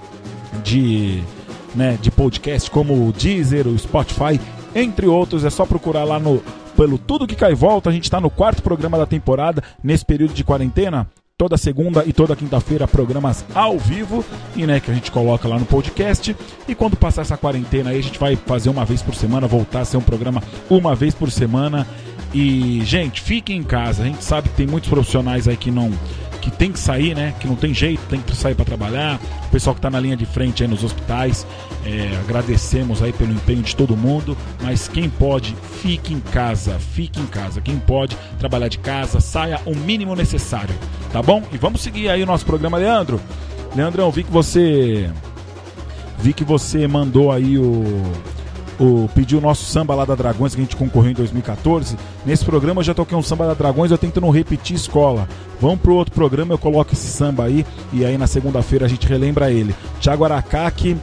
de, 0.63 1.24
né, 1.74 1.98
de 2.00 2.12
podcast 2.12 2.69
como 2.69 3.08
o 3.08 3.12
Deezer, 3.12 3.67
o 3.67 3.78
Spotify, 3.78 4.39
entre 4.76 5.08
outros. 5.08 5.43
É 5.43 5.50
só 5.50 5.65
procurar 5.65 6.04
lá 6.04 6.19
no 6.19 6.43
pelo 6.80 6.98
Tudo 6.98 7.28
Que 7.28 7.36
Cai 7.36 7.54
Volta. 7.54 7.89
A 7.89 7.92
gente 7.92 8.06
está 8.06 8.22
no 8.22 8.30
quarto 8.30 8.63
programa 8.63 8.98
da 8.98 9.06
temporada 9.06 9.62
nesse 9.84 10.06
período 10.06 10.34
de 10.34 10.46
quarentena. 10.46 11.06
Toda 11.38 11.58
segunda 11.58 12.06
e 12.06 12.13
toda 12.13 12.38
quinta-feira, 12.38 12.88
programas 12.88 13.44
ao 13.54 13.78
vivo 13.78 14.24
e 14.56 14.65
né, 14.65 14.80
que 14.80 14.89
a 14.89 14.94
gente 14.94 15.12
coloca 15.12 15.46
lá 15.46 15.60
no 15.60 15.65
podcast. 15.65 16.34
E 16.70 16.76
quando 16.76 16.96
passar 16.96 17.24
essa 17.24 17.36
quarentena 17.36 17.89
aí, 17.89 18.00
a 18.00 18.02
gente 18.02 18.18
vai 18.18 18.38
fazer 18.38 18.70
uma 18.70 18.86
vez 18.86 19.02
por 19.02 19.13
semana, 19.13 19.46
voltar 19.46 19.82
a 19.82 19.86
ser 19.86 19.98
um 19.98 20.02
programa 20.02 20.42
uma 20.70 20.96
vez 20.96 21.13
por 21.13 21.30
semana. 21.30 21.86
E, 22.34 22.82
gente, 22.86 23.22
fiquem 23.22 23.58
em 23.58 23.63
casa. 23.63 24.04
A 24.04 24.06
gente 24.06 24.24
sabe 24.24 24.48
que 24.48 24.56
tem 24.56 24.68
muitos 24.68 24.89
profissionais 24.89 25.50
aí 25.50 25.58
que 25.58 25.72
não 25.72 25.92
que 26.41 26.52
tem 26.52 26.71
que 26.71 26.80
sair, 26.80 27.15
né? 27.15 27.34
Que 27.39 27.47
não 27.47 27.56
tem 27.56 27.73
jeito, 27.73 28.02
tem 28.10 28.21
que 28.21 28.36
sair 28.36 28.56
para 28.56 28.65
trabalhar. 28.65 29.19
O 29.47 29.49
pessoal 29.49 29.73
que 29.73 29.80
está 29.80 29.89
na 29.89 29.99
linha 29.99 30.15
de 30.15 30.25
frente 30.25 30.63
aí 30.63 30.69
nos 30.69 30.84
hospitais, 30.84 31.45
é, 31.86 32.17
agradecemos 32.21 33.02
aí 33.02 33.12
pelo 33.13 33.32
empenho 33.32 33.62
de 33.62 33.75
todo 33.75 33.95
mundo. 33.95 34.38
Mas 34.62 34.88
quem 34.88 35.10
pode, 35.10 35.56
fique 35.82 36.13
em 36.13 36.19
casa, 36.19 36.80
fique 36.80 37.19
em 37.19 37.25
casa. 37.25 37.62
Quem 37.62 37.78
pode 37.78 38.17
trabalhar 38.38 38.67
de 38.67 38.80
casa, 38.80 39.19
saia 39.19 39.60
o 39.65 39.75
mínimo 39.75 40.15
necessário, 40.15 40.75
tá 41.12 41.21
bom? 41.21 41.43
E 41.52 41.58
vamos 41.58 41.82
seguir 41.82 42.10
aí 42.10 42.23
o 42.23 42.25
nosso 42.25 42.45
programa, 42.45 42.78
Leandro. 42.78 43.19
Leandrão, 43.75 44.10
vi 44.12 44.23
que 44.23 44.32
você 44.32 45.10
vi 46.17 46.34
que 46.34 46.43
você 46.43 46.88
mandou 46.88 47.32
aí 47.32 47.58
o 47.58 48.04
o, 48.80 49.10
pediu 49.13 49.39
o 49.39 49.42
nosso 49.42 49.65
samba 49.65 49.94
lá 49.94 50.06
da 50.06 50.15
Dragões 50.15 50.56
que 50.56 50.62
a 50.62 50.63
gente 50.63 50.76
concorreu 50.76 51.12
em 51.12 51.15
2014. 51.15 51.98
Nesse 52.26 52.46
programa 52.46 52.80
eu 52.80 52.86
já 52.86 52.94
toquei 52.94 53.18
um 53.18 53.22
samba 53.22 53.48
da 53.48 53.54
Dragões, 53.54 53.92
eu 53.92 53.98
tento 53.98 54.22
não 54.22 54.30
repetir 54.30 54.76
escola. 54.76 55.28
Vamos 55.60 55.80
pro 55.80 55.96
outro 55.96 56.13
programa, 56.13 56.54
eu 56.54 56.58
coloco 56.58 56.94
esse 56.94 57.08
samba 57.08 57.46
aí 57.46 57.65
e 57.92 58.06
aí 58.06 58.18
na 58.18 58.28
segunda-feira 58.28 58.86
a 58.86 58.89
gente 58.89 59.06
relembra 59.06 59.52
ele. 59.52 59.76
Tiago 60.00 60.24
Aracaque 60.24 60.96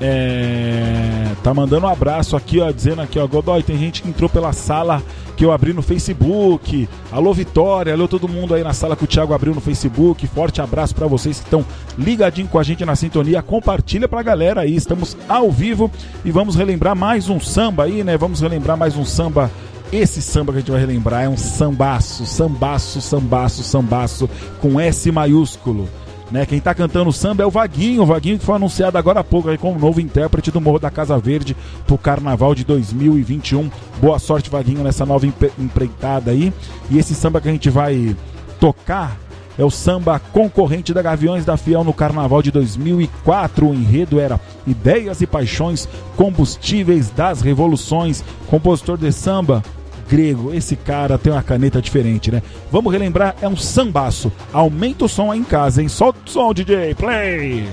é, 0.00 1.32
tá 1.42 1.52
mandando 1.52 1.86
um 1.86 1.88
abraço 1.90 2.34
aqui, 2.36 2.58
ó, 2.58 2.70
dizendo 2.70 3.02
aqui, 3.02 3.18
ó, 3.18 3.26
Godoy, 3.26 3.62
tem 3.62 3.76
gente 3.76 4.02
que 4.02 4.08
entrou 4.08 4.30
pela 4.30 4.52
sala 4.52 5.02
que 5.36 5.44
eu 5.44 5.52
abri 5.52 5.72
no 5.72 5.82
Facebook. 5.82 6.88
Alô 7.12 7.34
Vitória, 7.34 7.92
alô 7.92 8.08
todo 8.08 8.28
mundo 8.28 8.54
aí 8.54 8.62
na 8.64 8.72
sala 8.72 8.96
que 8.96 9.04
o 9.04 9.06
Thiago 9.06 9.34
abriu 9.34 9.54
no 9.54 9.60
Facebook. 9.60 10.26
Forte 10.26 10.60
abraço 10.60 10.94
para 10.94 11.06
vocês 11.06 11.38
que 11.38 11.44
estão 11.44 11.64
ligadinho 11.98 12.48
com 12.48 12.58
a 12.58 12.62
gente 12.62 12.84
na 12.84 12.96
sintonia. 12.96 13.42
Compartilha 13.42 14.08
pra 14.08 14.22
galera 14.22 14.62
aí, 14.62 14.74
estamos 14.74 15.16
ao 15.28 15.50
vivo 15.50 15.90
e 16.24 16.30
vamos 16.30 16.56
relembrar 16.56 16.96
mais 16.96 17.28
um 17.28 17.38
samba 17.38 17.84
aí, 17.84 18.02
né? 18.02 18.16
Vamos 18.16 18.40
relembrar 18.40 18.76
mais 18.76 18.96
um 18.96 19.04
samba 19.04 19.50
esse 19.92 20.22
samba 20.22 20.52
que 20.52 20.58
a 20.58 20.60
gente 20.60 20.70
vai 20.70 20.80
relembrar 20.80 21.24
é 21.24 21.28
um 21.28 21.36
sambaço, 21.36 22.24
sambaço, 22.24 23.00
sambaço, 23.00 23.64
sambaço, 23.64 24.30
com 24.60 24.78
S 24.78 25.10
maiúsculo. 25.10 25.88
Né? 26.30 26.46
Quem 26.46 26.58
está 26.58 26.74
cantando 26.74 27.10
o 27.10 27.12
samba 27.12 27.42
é 27.42 27.46
o 27.46 27.50
Vaguinho, 27.50 28.02
o 28.02 28.06
Vaguinho 28.06 28.38
que 28.38 28.44
foi 28.44 28.54
anunciado 28.54 28.96
agora 28.96 29.20
há 29.20 29.24
pouco 29.24 29.48
aí 29.48 29.58
como 29.58 29.78
novo 29.78 30.00
intérprete 30.00 30.50
do 30.50 30.60
Morro 30.60 30.78
da 30.78 30.90
Casa 30.90 31.18
Verde 31.18 31.56
para 31.86 31.94
o 31.94 31.98
Carnaval 31.98 32.54
de 32.54 32.64
2021. 32.64 33.68
Boa 34.00 34.18
sorte, 34.18 34.48
Vaguinho, 34.48 34.82
nessa 34.84 35.04
nova 35.04 35.26
empreitada 35.26 36.30
aí. 36.30 36.52
E 36.88 36.98
esse 36.98 37.14
samba 37.14 37.40
que 37.40 37.48
a 37.48 37.52
gente 37.52 37.68
vai 37.68 38.14
tocar 38.60 39.16
é 39.58 39.64
o 39.64 39.70
samba 39.70 40.18
concorrente 40.18 40.94
da 40.94 41.02
Gaviões 41.02 41.44
da 41.44 41.56
Fiel 41.56 41.84
no 41.84 41.92
Carnaval 41.92 42.40
de 42.42 42.50
2004. 42.50 43.68
O 43.68 43.74
enredo 43.74 44.20
era 44.20 44.40
Ideias 44.66 45.20
e 45.20 45.26
Paixões, 45.26 45.88
Combustíveis 46.16 47.10
das 47.10 47.40
Revoluções. 47.40 48.24
Compositor 48.46 48.96
de 48.96 49.12
samba, 49.12 49.62
grego. 50.10 50.52
Esse 50.52 50.74
cara 50.74 51.16
tem 51.16 51.32
uma 51.32 51.42
caneta 51.42 51.80
diferente, 51.80 52.30
né? 52.30 52.42
Vamos 52.70 52.92
relembrar, 52.92 53.36
é 53.40 53.48
um 53.48 53.56
sambaço. 53.56 54.32
Aumenta 54.52 55.04
o 55.04 55.08
som 55.08 55.30
aí 55.30 55.38
em 55.38 55.44
casa, 55.44 55.80
hein? 55.80 55.88
Solta 55.88 56.18
o 56.26 56.30
som, 56.30 56.52
DJ, 56.52 56.94
play! 56.96 57.68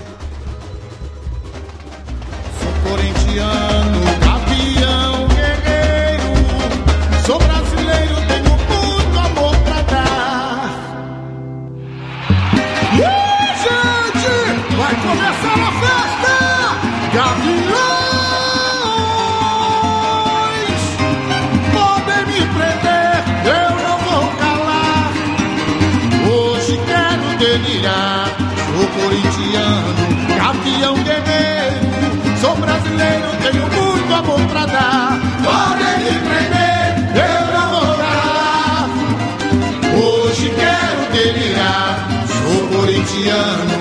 Sou 2.59 2.91
corintiano, 2.91 4.26
Sou 43.17 43.76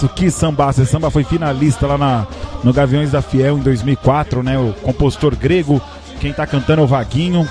sambaço, 0.00 0.08
que 0.08 0.30
sambaço. 0.30 0.82
Esse 0.82 0.90
samba 0.92 1.10
foi 1.10 1.24
finalista 1.24 1.86
lá 1.86 1.98
na, 1.98 2.26
no 2.64 2.72
Gaviões 2.72 3.10
da 3.10 3.20
Fiel 3.20 3.58
em 3.58 3.60
2004, 3.60 4.42
né? 4.42 4.58
O 4.58 4.72
compositor 4.82 5.36
grego, 5.36 5.80
quem 6.20 6.32
tá 6.32 6.46
cantando 6.46 6.80
é 6.80 6.84
o 6.84 6.86
Vaguinho. 6.86 7.46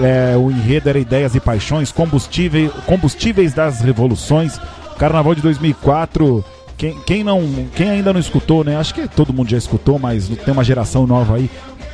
É, 0.00 0.36
o 0.36 0.50
enredo 0.50 0.88
era 0.88 0.98
Ideias 0.98 1.34
e 1.34 1.40
Paixões, 1.40 1.92
combustíveis, 1.92 2.70
combustíveis 2.86 3.52
das 3.52 3.80
Revoluções. 3.80 4.58
Carnaval 4.98 5.34
de 5.34 5.42
2004. 5.42 6.44
Quem, 6.76 6.98
quem, 7.06 7.22
não, 7.22 7.42
quem 7.74 7.90
ainda 7.90 8.12
não 8.12 8.20
escutou, 8.20 8.64
né? 8.64 8.76
Acho 8.76 8.94
que 8.94 9.06
todo 9.06 9.32
mundo 9.32 9.50
já 9.50 9.58
escutou, 9.58 9.98
mas 9.98 10.28
tem 10.28 10.52
uma 10.52 10.64
geração 10.64 11.06
nova 11.06 11.36
aí. 11.36 11.48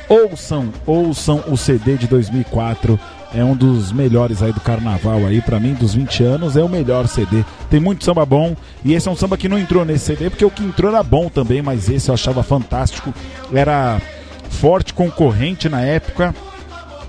Ouçam, 0.09 0.69
ouçam 0.85 1.43
o 1.47 1.55
CD 1.55 1.95
de 1.95 2.07
2004 2.07 2.99
é 3.33 3.43
um 3.43 3.55
dos 3.55 3.91
melhores 3.91 4.41
aí 4.41 4.51
do 4.51 4.59
carnaval 4.59 5.25
aí, 5.25 5.41
para 5.41 5.59
mim, 5.59 5.73
dos 5.73 5.93
20 5.93 6.23
anos, 6.23 6.57
é 6.57 6.63
o 6.63 6.69
melhor 6.69 7.07
CD. 7.07 7.43
Tem 7.69 7.79
muito 7.79 8.03
samba 8.03 8.25
bom, 8.25 8.55
e 8.83 8.93
esse 8.93 9.07
é 9.07 9.11
um 9.11 9.15
samba 9.15 9.37
que 9.37 9.47
não 9.47 9.57
entrou 9.57 9.85
nesse 9.85 10.05
CD, 10.05 10.29
porque 10.29 10.45
o 10.45 10.51
que 10.51 10.63
entrou 10.63 10.91
era 10.91 11.01
bom 11.01 11.29
também, 11.29 11.61
mas 11.61 11.89
esse 11.89 12.09
eu 12.09 12.13
achava 12.13 12.43
fantástico. 12.43 13.13
Era 13.53 14.01
forte 14.49 14.93
concorrente 14.93 15.69
na 15.69 15.81
época. 15.81 16.35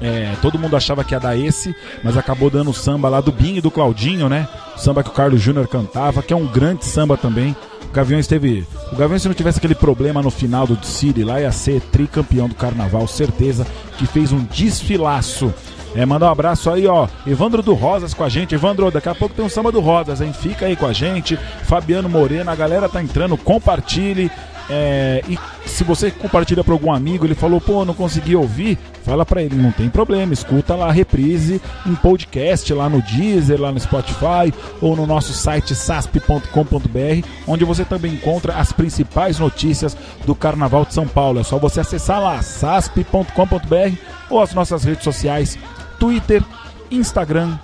É, 0.01 0.35
todo 0.43 0.59
mundo 0.59 0.77
achava 0.77 1.05
que 1.05 1.15
ia 1.15 1.21
dar 1.21 1.37
esse, 1.37 1.75
mas 2.03 2.17
acabou 2.17 2.51
dando 2.51 2.71
o 2.71 2.75
samba 2.75 3.09
lá 3.09 3.21
do 3.21 3.31
Binho 3.31 3.59
e 3.59 3.61
do 3.61 3.71
Claudinho, 3.71 4.29
né? 4.29 4.49
O 4.77 4.79
samba 4.79 5.03
que 5.03 5.11
o 5.11 5.13
Carlos 5.13 5.41
Júnior 5.41 5.69
cantava, 5.69 6.23
que 6.23 6.33
é 6.33 6.37
um 6.37 6.47
grande 6.47 6.85
samba 6.85 7.17
também. 7.17 7.55
O 7.85 7.93
Gaviões 7.93 8.27
teve. 8.27 8.67
O 8.91 8.97
Gaviões, 8.97 9.23
se 9.23 9.29
não 9.29 9.35
tivesse 9.35 9.59
aquele 9.59 9.75
problema 9.75 10.23
no 10.23 10.31
final 10.31 10.67
do 10.67 10.85
City 10.85 11.23
lá, 11.23 11.41
ia 11.41 11.53
ser 11.53 11.81
tricampeão 11.81 12.49
do 12.49 12.55
carnaval, 12.55 13.07
certeza, 13.07 13.67
que 13.97 14.07
fez 14.07 14.33
um 14.33 14.43
desfilaço. 14.45 15.55
É, 15.95 16.07
mandar 16.07 16.29
um 16.29 16.33
abraço 16.33 16.71
aí, 16.71 16.87
ó. 16.87 17.07
Evandro 17.27 17.63
do 17.63 17.75
Rosas 17.75 18.15
com 18.15 18.25
a 18.25 18.29
gente. 18.29 18.55
Evandro, 18.55 18.91
daqui 18.91 19.09
a 19.09 19.15
pouco 19.15 19.35
tem 19.35 19.45
um 19.45 19.49
samba 19.49 19.71
do 19.71 19.81
Rosas, 19.81 20.21
hein? 20.21 20.33
Fica 20.33 20.67
aí 20.67 20.75
com 20.75 20.87
a 20.87 20.93
gente. 20.93 21.37
Fabiano 21.65 22.09
Moreno, 22.09 22.51
a 22.51 22.55
galera 22.55 22.89
tá 22.89 23.03
entrando, 23.03 23.37
compartilhe. 23.37 24.31
É, 24.71 25.23
e 25.29 25.39
se 25.69 25.85
você 25.85 26.11
compartilha 26.11 26.63
para 26.65 26.73
algum 26.73 26.93
amigo, 26.93 27.27
ele 27.27 27.35
falou, 27.35 27.61
pô, 27.61 27.85
não 27.85 27.95
consegui 27.95 28.35
ouvir, 28.37 28.79
fala 29.05 29.27
para 29.27 29.43
ele, 29.43 29.57
não 29.57 29.73
tem 29.73 29.89
problema, 29.91 30.33
escuta 30.33 30.75
lá 30.75 30.89
a 30.89 30.93
reprise 30.93 31.61
em 31.85 31.95
podcast, 31.95 32.73
lá 32.73 32.89
no 32.89 33.03
Deezer, 33.03 33.61
lá 33.61 33.73
no 33.73 33.81
Spotify, 33.81 34.53
ou 34.81 34.97
no 34.97 35.07
nosso 35.07 35.33
site 35.33 35.75
sasp.com.br, 35.75 37.27
onde 37.47 37.65
você 37.65 37.85
também 37.85 38.15
encontra 38.15 38.55
as 38.55 38.73
principais 38.73 39.39
notícias 39.39 39.97
do 40.25 40.35
Carnaval 40.35 40.85
de 40.85 40.95
São 40.95 41.07
Paulo. 41.07 41.41
É 41.41 41.45
só 41.45 41.59
você 41.59 41.81
acessar 41.81 42.23
lá, 42.23 42.41
sasp.com.br 42.41 43.97
ou 44.31 44.41
as 44.41 44.55
nossas 44.55 44.85
redes 44.85 45.05
sociais 45.05 45.59
Twitter, 46.03 46.43
Instagram, 46.91 47.57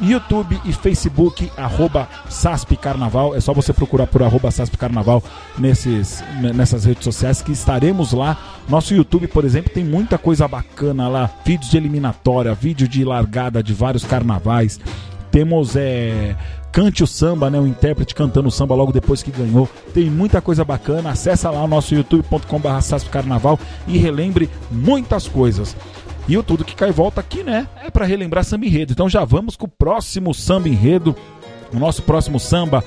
YouTube 0.00 0.60
e 0.64 0.72
Facebook, 0.72 1.48
arroba 1.56 2.08
SASP 2.28 2.76
Carnaval. 2.76 3.36
É 3.36 3.40
só 3.40 3.54
você 3.54 3.72
procurar 3.72 4.08
por 4.08 4.20
arroba 4.20 4.50
SASP 4.50 4.76
Carnaval 4.76 5.22
nesses, 5.56 6.20
nessas 6.56 6.84
redes 6.84 7.04
sociais 7.04 7.40
que 7.40 7.52
estaremos 7.52 8.12
lá. 8.12 8.36
Nosso 8.68 8.92
YouTube, 8.92 9.28
por 9.28 9.44
exemplo, 9.44 9.72
tem 9.72 9.84
muita 9.84 10.18
coisa 10.18 10.48
bacana 10.48 11.06
lá. 11.06 11.30
Vídeos 11.44 11.70
de 11.70 11.76
eliminatória, 11.76 12.52
vídeo 12.52 12.88
de 12.88 13.04
largada 13.04 13.62
de 13.62 13.72
vários 13.72 14.02
carnavais. 14.02 14.80
Temos 15.30 15.76
é, 15.76 16.34
Cante 16.72 17.04
o 17.04 17.06
Samba, 17.06 17.48
né? 17.48 17.60
O 17.60 17.66
intérprete 17.66 18.12
cantando 18.12 18.48
o 18.48 18.50
samba 18.50 18.74
logo 18.74 18.90
depois 18.90 19.22
que 19.22 19.30
ganhou. 19.30 19.68
Tem 19.94 20.10
muita 20.10 20.40
coisa 20.40 20.64
bacana. 20.64 21.10
Acessa 21.10 21.48
lá 21.48 21.62
o 21.62 21.68
nosso 21.68 21.94
youtube.com.br 21.94 23.08
Carnaval 23.08 23.56
e 23.86 23.98
relembre 23.98 24.50
muitas 24.68 25.28
coisas. 25.28 25.76
E 26.28 26.36
o 26.36 26.42
Tudo 26.42 26.64
Que 26.64 26.76
Cai 26.76 26.92
Volta 26.92 27.20
aqui, 27.20 27.42
né? 27.42 27.66
É 27.82 27.90
para 27.90 28.04
relembrar 28.04 28.44
samba 28.44 28.66
enredo. 28.66 28.92
Então 28.92 29.08
já 29.08 29.24
vamos 29.24 29.56
com 29.56 29.64
o 29.66 29.68
próximo 29.68 30.34
samba 30.34 30.68
enredo. 30.68 31.16
O 31.72 31.78
nosso 31.78 32.02
próximo 32.02 32.38
samba 32.38 32.84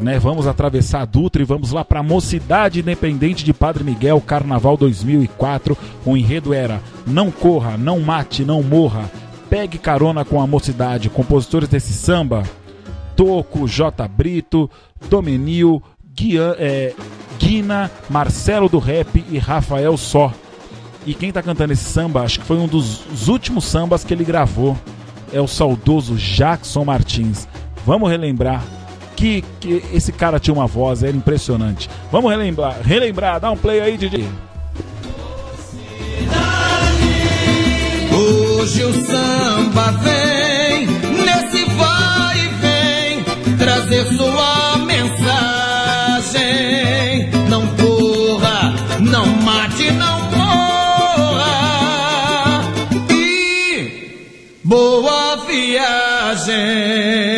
né? 0.00 0.18
Vamos 0.18 0.46
atravessar 0.46 1.02
a 1.02 1.04
Dutra 1.04 1.42
e 1.42 1.44
vamos 1.44 1.72
lá 1.72 1.84
para 1.84 2.00
a 2.00 2.02
Mocidade 2.02 2.80
Independente 2.80 3.44
de 3.44 3.52
Padre 3.52 3.84
Miguel, 3.84 4.20
Carnaval 4.20 4.76
2004. 4.76 5.76
O 6.04 6.16
enredo 6.16 6.54
era 6.54 6.80
Não 7.06 7.30
corra, 7.30 7.76
não 7.76 8.00
mate, 8.00 8.44
não 8.44 8.62
morra. 8.62 9.10
Pegue 9.50 9.78
carona 9.78 10.24
com 10.24 10.40
a 10.40 10.46
mocidade. 10.46 11.10
Compositores 11.10 11.68
desse 11.68 11.92
samba: 11.92 12.42
Toco, 13.14 13.68
J. 13.68 14.08
Brito, 14.08 14.70
Domenil, 15.08 15.82
Guian, 16.14 16.54
é, 16.58 16.94
Guina, 17.38 17.90
Marcelo 18.08 18.68
do 18.68 18.78
Rap 18.78 19.22
e 19.30 19.38
Rafael 19.38 19.96
Só. 19.96 20.32
E 21.06 21.14
quem 21.14 21.32
tá 21.32 21.42
cantando 21.42 21.72
esse 21.72 21.84
samba, 21.84 22.22
acho 22.22 22.40
que 22.40 22.46
foi 22.46 22.58
um 22.58 22.66
dos 22.66 23.28
últimos 23.28 23.64
sambas 23.64 24.04
que 24.04 24.12
ele 24.12 24.24
gravou. 24.24 24.76
É 25.32 25.40
o 25.40 25.46
saudoso 25.46 26.16
Jackson 26.16 26.84
Martins. 26.84 27.46
Vamos 27.86 28.10
relembrar 28.10 28.62
que, 29.16 29.44
que 29.60 29.82
esse 29.92 30.12
cara 30.12 30.40
tinha 30.40 30.54
uma 30.54 30.66
voz, 30.66 31.02
era 31.02 31.16
impressionante. 31.16 31.88
Vamos 32.10 32.30
relembrar, 32.30 32.80
relembrar, 32.82 33.38
dá 33.38 33.50
um 33.50 33.56
play 33.56 33.80
aí, 33.80 33.96
DJ. 33.96 34.26
Hoje 38.12 38.84
o 38.84 38.92
samba 39.06 39.92
vem 39.92 40.86
nesse 40.86 41.64
vai 41.76 42.38
e 42.38 42.48
vem 42.48 43.56
trazer 43.56 44.06
sua 44.16 44.69
আছে 56.50 57.29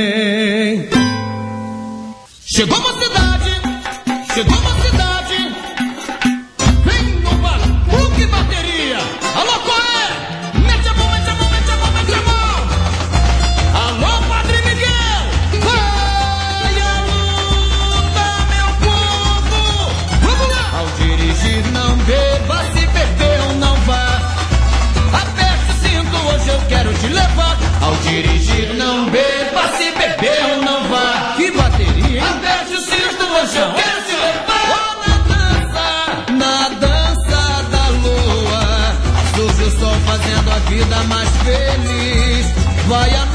bayan 42.93 43.32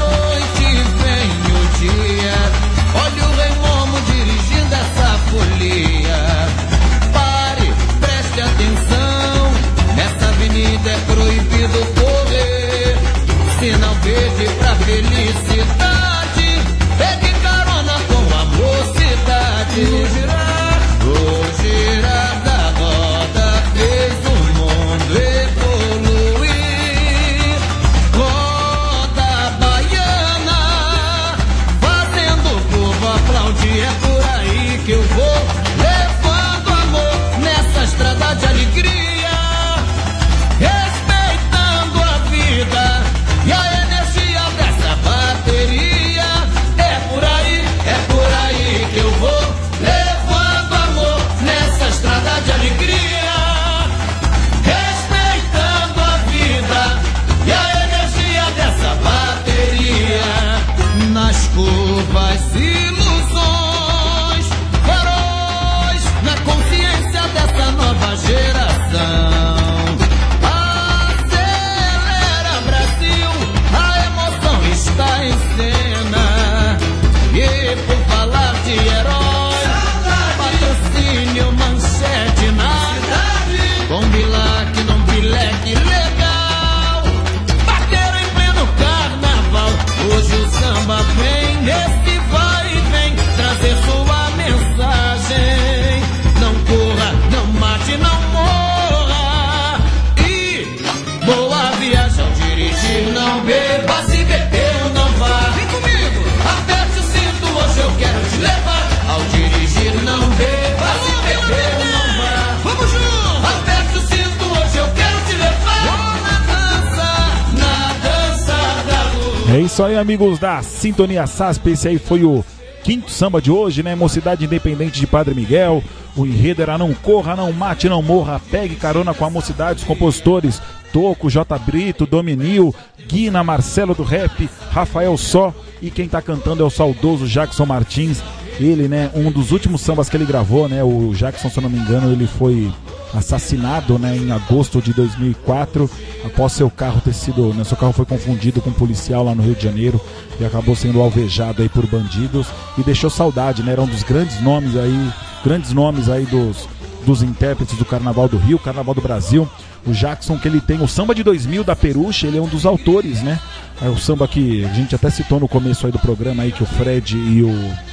amigos 120.08 120.38
da 120.38 120.62
Sintonia 120.62 121.26
SASP. 121.26 121.68
Esse 121.68 121.86
aí 121.86 121.98
foi 121.98 122.24
o 122.24 122.42
quinto 122.82 123.10
samba 123.10 123.42
de 123.42 123.50
hoje, 123.50 123.82
né? 123.82 123.94
Mocidade 123.94 124.42
Independente 124.42 124.98
de 124.98 125.06
Padre 125.06 125.34
Miguel. 125.34 125.84
O 126.16 126.24
enredo 126.24 126.62
era 126.62 126.78
Não 126.78 126.94
Corra, 126.94 127.36
Não 127.36 127.52
Mate, 127.52 127.90
Não 127.90 128.00
Morra. 128.00 128.40
Pegue 128.50 128.74
carona 128.74 129.12
com 129.12 129.26
a 129.26 129.28
mocidade. 129.28 129.80
Os 129.80 129.84
compositores 129.84 130.62
Toco, 130.94 131.28
J. 131.28 131.58
Brito, 131.58 132.06
Dominil, 132.06 132.74
Guina, 133.06 133.44
Marcelo 133.44 133.94
do 133.94 134.02
Rap, 134.02 134.48
Rafael 134.70 135.14
Só. 135.18 135.52
E 135.82 135.90
quem 135.90 136.08
tá 136.08 136.22
cantando 136.22 136.62
é 136.62 136.66
o 136.66 136.70
saudoso 136.70 137.28
Jackson 137.28 137.66
Martins. 137.66 138.22
Ele, 138.58 138.88
né? 138.88 139.10
Um 139.14 139.30
dos 139.30 139.52
últimos 139.52 139.82
sambas 139.82 140.08
que 140.08 140.16
ele 140.16 140.24
gravou, 140.24 140.70
né? 140.70 140.82
O 140.82 141.12
Jackson, 141.12 141.50
se 141.50 141.58
eu 141.58 141.62
não 141.64 141.68
me 141.68 141.78
engano, 141.78 142.10
ele 142.10 142.26
foi 142.26 142.72
assassinado 143.12 143.98
né, 143.98 144.16
em 144.16 144.30
agosto 144.32 144.82
de 144.82 144.92
2004 144.92 145.90
após 146.24 146.52
seu 146.52 146.70
carro 146.70 147.00
ter 147.00 147.12
sido 147.12 147.54
né, 147.54 147.64
seu 147.64 147.76
carro 147.76 147.92
foi 147.92 148.04
confundido 148.04 148.60
com 148.60 148.70
um 148.70 148.74
policial 148.74 149.24
lá 149.24 149.34
no 149.34 149.42
Rio 149.42 149.54
de 149.54 149.62
Janeiro 149.62 150.00
e 150.40 150.44
acabou 150.44 150.74
sendo 150.74 151.00
alvejado 151.00 151.62
aí 151.62 151.68
por 151.68 151.86
bandidos 151.86 152.48
e 152.76 152.82
deixou 152.82 153.10
saudade 153.10 153.62
né? 153.62 153.72
Era 153.72 153.82
um 153.82 153.86
dos 153.86 154.02
grandes 154.02 154.40
nomes 154.40 154.76
aí 154.76 155.12
grandes 155.44 155.72
nomes 155.72 156.08
aí 156.08 156.24
dos 156.26 156.68
dos 157.06 157.22
intérpretes 157.22 157.78
do 157.78 157.84
Carnaval 157.84 158.28
do 158.28 158.36
Rio 158.36 158.58
Carnaval 158.58 158.94
do 158.94 159.00
Brasil. 159.00 159.48
O 159.86 159.92
Jackson 159.92 160.36
que 160.36 160.48
ele 160.48 160.60
tem 160.60 160.82
o 160.82 160.88
samba 160.88 161.14
de 161.14 161.22
2000 161.22 161.64
da 161.64 161.76
Peruche 161.76 162.26
ele 162.26 162.38
é 162.38 162.42
um 162.42 162.48
dos 162.48 162.66
autores 162.66 163.22
né? 163.22 163.38
É 163.80 163.88
o 163.88 163.96
samba 163.96 164.26
que 164.26 164.64
a 164.64 164.74
gente 164.74 164.94
até 164.94 165.08
citou 165.08 165.38
no 165.38 165.48
começo 165.48 165.86
aí 165.86 165.92
do 165.92 165.98
programa 165.98 166.42
aí 166.42 166.52
que 166.52 166.62
o 166.62 166.66
Fred 166.66 167.16
e 167.16 167.42
o 167.42 167.88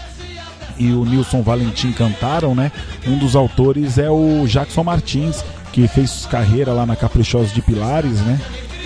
e 0.77 0.91
o 0.91 1.05
Nilson 1.05 1.41
Valentim 1.41 1.91
cantaram, 1.91 2.53
né? 2.53 2.71
Um 3.07 3.17
dos 3.17 3.35
autores 3.35 3.97
é 3.97 4.09
o 4.09 4.45
Jackson 4.45 4.83
Martins, 4.83 5.43
que 5.75 5.89
fez 5.89 6.25
carreira 6.25 6.71
lá 6.71 6.85
na 6.85 6.95
Caprichosos 6.95 7.53
de 7.53 7.61
Pilares, 7.61 8.21
né? 8.21 8.39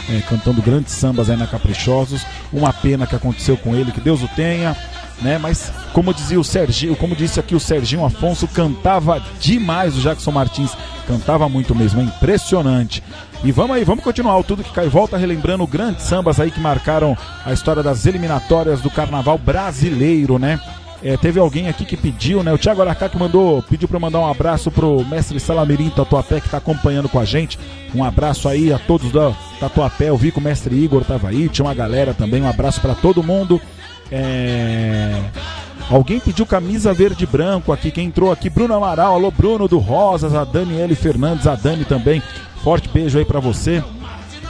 É, 0.09 0.21
cantando 0.21 0.59
grandes 0.59 0.91
sambas 0.91 1.29
aí 1.29 1.37
na 1.37 1.45
Caprichosos. 1.45 2.25
Uma 2.51 2.73
pena 2.73 3.05
que 3.05 3.15
aconteceu 3.15 3.55
com 3.55 3.75
ele, 3.75 3.91
que 3.91 4.01
Deus 4.01 4.23
o 4.23 4.27
tenha, 4.29 4.75
né? 5.21 5.37
Mas 5.37 5.71
como 5.93 6.11
dizia 6.11 6.39
o 6.39 6.43
Serginho, 6.43 6.95
como 6.95 7.15
disse 7.15 7.39
aqui 7.39 7.53
o 7.53 7.59
Serginho 7.59 8.03
Afonso, 8.03 8.47
cantava 8.47 9.21
demais 9.39 9.95
o 9.95 10.01
Jackson 10.01 10.31
Martins, 10.31 10.75
cantava 11.07 11.47
muito 11.47 11.75
mesmo, 11.75 12.01
é 12.01 12.05
impressionante. 12.05 13.03
E 13.43 13.51
vamos 13.51 13.75
aí, 13.75 13.83
vamos 13.83 14.03
continuar 14.03 14.39
o 14.39 14.43
tudo 14.43 14.63
que 14.63 14.73
cai 14.73 14.89
volta 14.89 15.15
relembrando 15.15 15.67
grandes 15.67 16.05
sambas 16.05 16.39
aí 16.39 16.49
que 16.49 16.59
marcaram 16.59 17.15
a 17.45 17.53
história 17.53 17.83
das 17.83 18.07
eliminatórias 18.07 18.81
do 18.81 18.89
Carnaval 18.89 19.37
brasileiro, 19.37 20.39
né? 20.39 20.59
É, 21.01 21.15
teve 21.15 21.39
alguém 21.39 21.69
aqui 21.69 21.85
que 21.85 21.95
pediu, 21.95 22.43
né? 22.43 22.51
O 22.51 22.57
Thiago 22.57 22.81
Aracá 22.81 23.07
que 23.07 23.17
mandou, 23.17 23.63
pediu 23.63 23.87
para 23.87 23.99
mandar 23.99 24.19
um 24.19 24.29
abraço 24.29 24.69
pro 24.69 25.05
mestre 25.05 25.39
Salamirim 25.39 25.89
Tatuapé 25.89 26.41
que 26.41 26.47
está 26.47 26.57
acompanhando 26.57 27.07
com 27.07 27.19
a 27.19 27.25
gente. 27.25 27.57
Um 27.95 28.03
abraço 28.03 28.49
aí 28.49 28.73
a 28.73 28.77
todos 28.77 29.11
da 29.11 29.33
Tatuapé. 29.59 30.09
Eu 30.09 30.17
vi 30.17 30.31
que 30.31 30.39
o 30.39 30.41
mestre 30.41 30.75
Igor 30.75 31.05
tava 31.05 31.29
aí, 31.29 31.47
tinha 31.47 31.65
uma 31.65 31.73
galera 31.73 32.13
também. 32.13 32.41
Um 32.41 32.49
abraço 32.49 32.81
para 32.81 32.93
todo 32.95 33.23
mundo. 33.23 33.61
É... 34.11 35.21
Alguém 35.89 36.19
pediu 36.19 36.45
camisa 36.45 36.93
verde 36.93 37.23
e 37.23 37.27
branco 37.27 37.71
aqui. 37.71 37.89
Quem 37.89 38.07
entrou 38.07 38.31
aqui? 38.31 38.49
Bruno 38.49 38.75
Amaral. 38.75 39.15
Alô, 39.15 39.31
Bruno 39.31 39.67
do 39.67 39.79
Rosas. 39.79 40.35
A 40.35 40.43
Daniele 40.43 40.95
Fernandes. 40.95 41.47
A 41.47 41.55
Dani 41.55 41.85
também. 41.85 42.21
Forte 42.63 42.89
beijo 42.89 43.17
aí 43.17 43.25
para 43.25 43.39
você. 43.39 43.83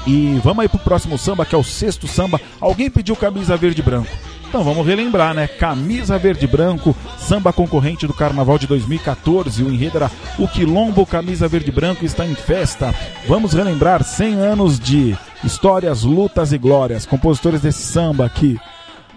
E 0.05 0.39
vamos 0.43 0.63
aí 0.63 0.67
pro 0.67 0.79
próximo 0.79 1.17
samba, 1.17 1.45
que 1.45 1.55
é 1.55 1.57
o 1.57 1.63
sexto 1.63 2.07
samba. 2.07 2.41
Alguém 2.59 2.89
pediu 2.89 3.15
camisa 3.15 3.55
verde 3.55 3.79
e 3.79 3.83
branco. 3.83 4.09
Então 4.49 4.63
vamos 4.63 4.87
relembrar, 4.87 5.35
né? 5.35 5.47
Camisa 5.47 6.17
verde 6.17 6.45
e 6.45 6.47
branco, 6.47 6.95
samba 7.19 7.53
concorrente 7.53 8.07
do 8.07 8.15
Carnaval 8.15 8.57
de 8.57 8.65
2014. 8.65 9.63
O 9.63 9.71
enredo 9.71 9.97
era 9.97 10.11
O 10.39 10.47
Quilombo 10.47 11.05
Camisa 11.05 11.47
Verde 11.47 11.69
e 11.69 11.71
Branco 11.71 12.03
está 12.03 12.25
em 12.25 12.33
festa. 12.33 12.91
Vamos 13.27 13.53
relembrar 13.53 14.03
100 14.03 14.33
anos 14.39 14.79
de 14.79 15.15
histórias, 15.43 16.01
lutas 16.01 16.51
e 16.51 16.57
glórias. 16.57 17.05
Compositores 17.05 17.61
desse 17.61 17.83
samba 17.83 18.25
aqui 18.25 18.59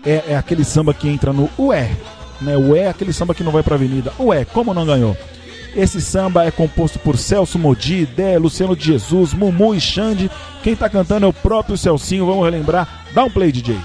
é, 0.05 0.23
é 0.29 0.37
aquele 0.37 0.65
samba 0.65 0.93
que 0.93 1.09
entra 1.09 1.33
no 1.33 1.49
Ué, 1.59 1.91
né? 2.39 2.55
Ué 2.55 2.81
é 2.81 2.89
aquele 2.91 3.15
samba 3.15 3.35
que 3.35 3.43
não 3.43 3.53
vai 3.53 3.63
pra 3.63 3.77
avenida. 3.77 4.13
Ué, 4.21 4.45
como 4.45 4.75
não 4.75 4.85
ganhou? 4.85 5.17
Esse 5.75 6.03
samba 6.03 6.45
é 6.45 6.51
composto 6.51 6.99
por 6.99 7.17
Celso 7.17 7.59
Modi, 7.59 8.05
Dé, 8.05 8.37
Luciano 8.37 8.77
de 8.77 8.85
Jesus, 8.85 9.33
Mumu 9.33 9.75
e 9.75 9.81
Xande. 9.81 10.31
Quem 10.63 10.77
tá 10.77 10.91
cantando 10.91 11.25
é 11.25 11.29
o 11.31 11.33
próprio 11.33 11.79
Celcinho. 11.79 12.27
Vamos 12.27 12.45
relembrar. 12.45 13.07
Dá 13.15 13.25
um 13.25 13.31
play, 13.31 13.51
DJ. 13.51 13.79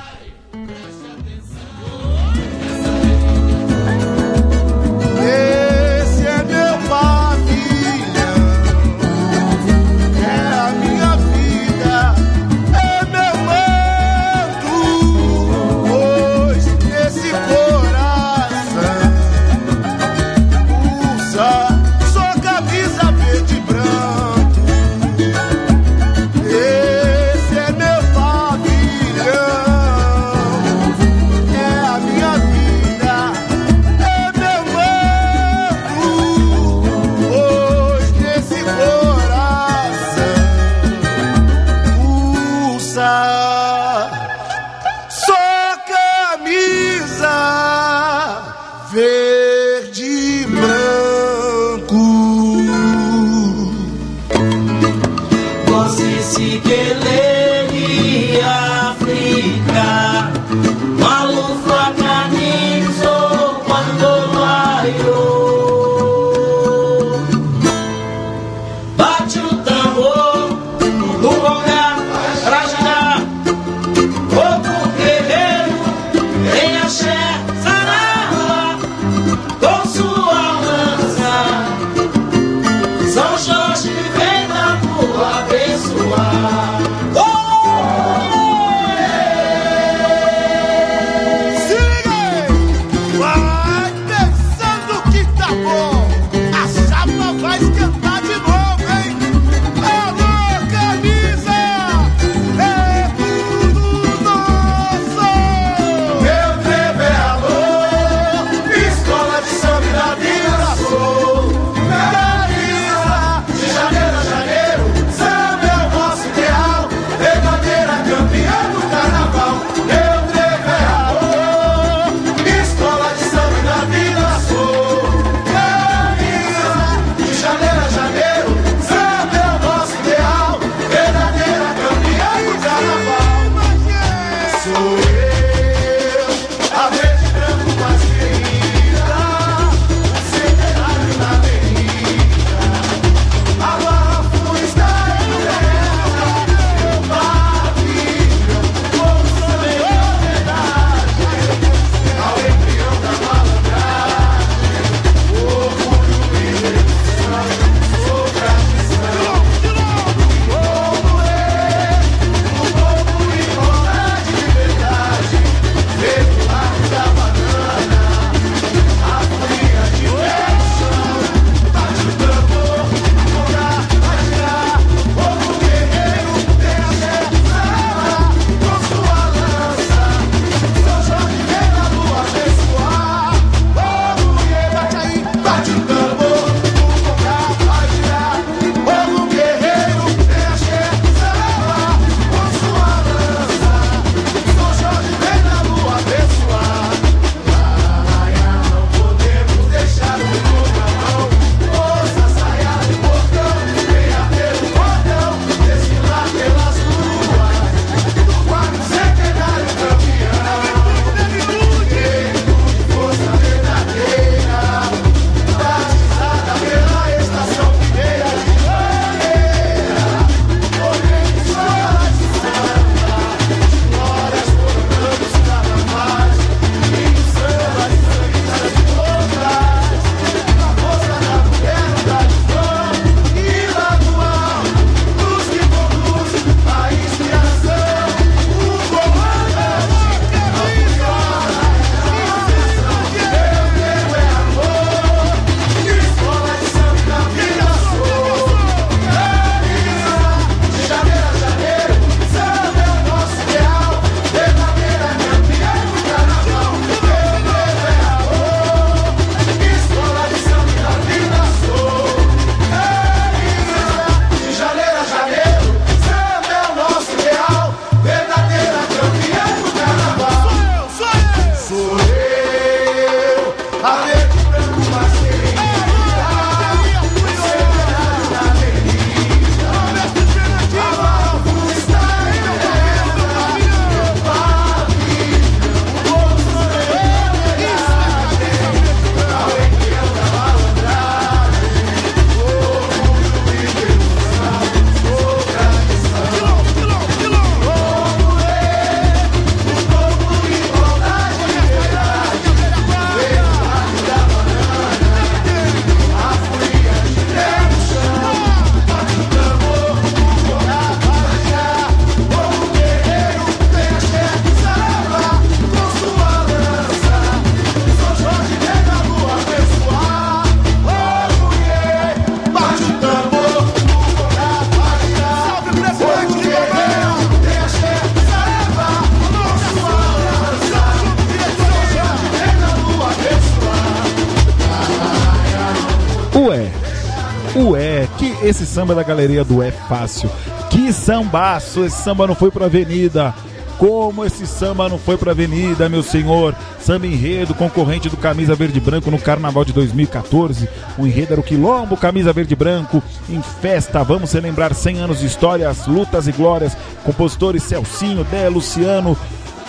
Samba 338.78 338.94
da 338.94 339.02
galeria 339.02 339.44
do 339.44 339.64
É 339.64 339.72
Fácil. 339.72 340.30
Que 340.70 340.94
sambaço, 340.94 341.84
esse 341.84 342.00
samba 342.04 342.28
não 342.28 342.36
foi 342.36 342.52
pra 342.52 342.66
avenida. 342.68 343.34
Como 343.80 344.24
esse 344.24 344.46
samba 344.46 344.88
não 344.88 345.00
foi 345.00 345.18
pra 345.18 345.32
avenida, 345.32 345.90
meu 345.90 346.04
senhor? 346.04 346.56
Samba 346.80 347.08
enredo, 347.08 347.56
concorrente 347.56 348.08
do 348.08 348.16
Camisa 348.16 348.54
Verde 348.54 348.80
Branco 348.80 349.10
no 349.10 349.18
Carnaval 349.18 349.66
de 349.66 349.74
2014. 349.74 350.70
O 350.96 351.08
enredo 351.08 351.34
era 351.34 351.42
o 351.42 351.44
Quilombo, 351.44 351.98
Camisa 351.98 352.32
Verde 352.32 352.56
Branco, 352.56 353.02
em 353.28 353.42
festa. 353.42 354.04
Vamos 354.04 354.32
relembrar 354.32 354.76
100 354.76 355.00
anos 355.00 355.20
de 355.22 355.26
histórias, 355.26 355.88
lutas 355.88 356.28
e 356.28 356.32
glórias. 356.32 356.78
Compositores 357.04 357.64
Celcinho, 357.64 358.24
Dé, 358.26 358.48
Luciano, 358.48 359.18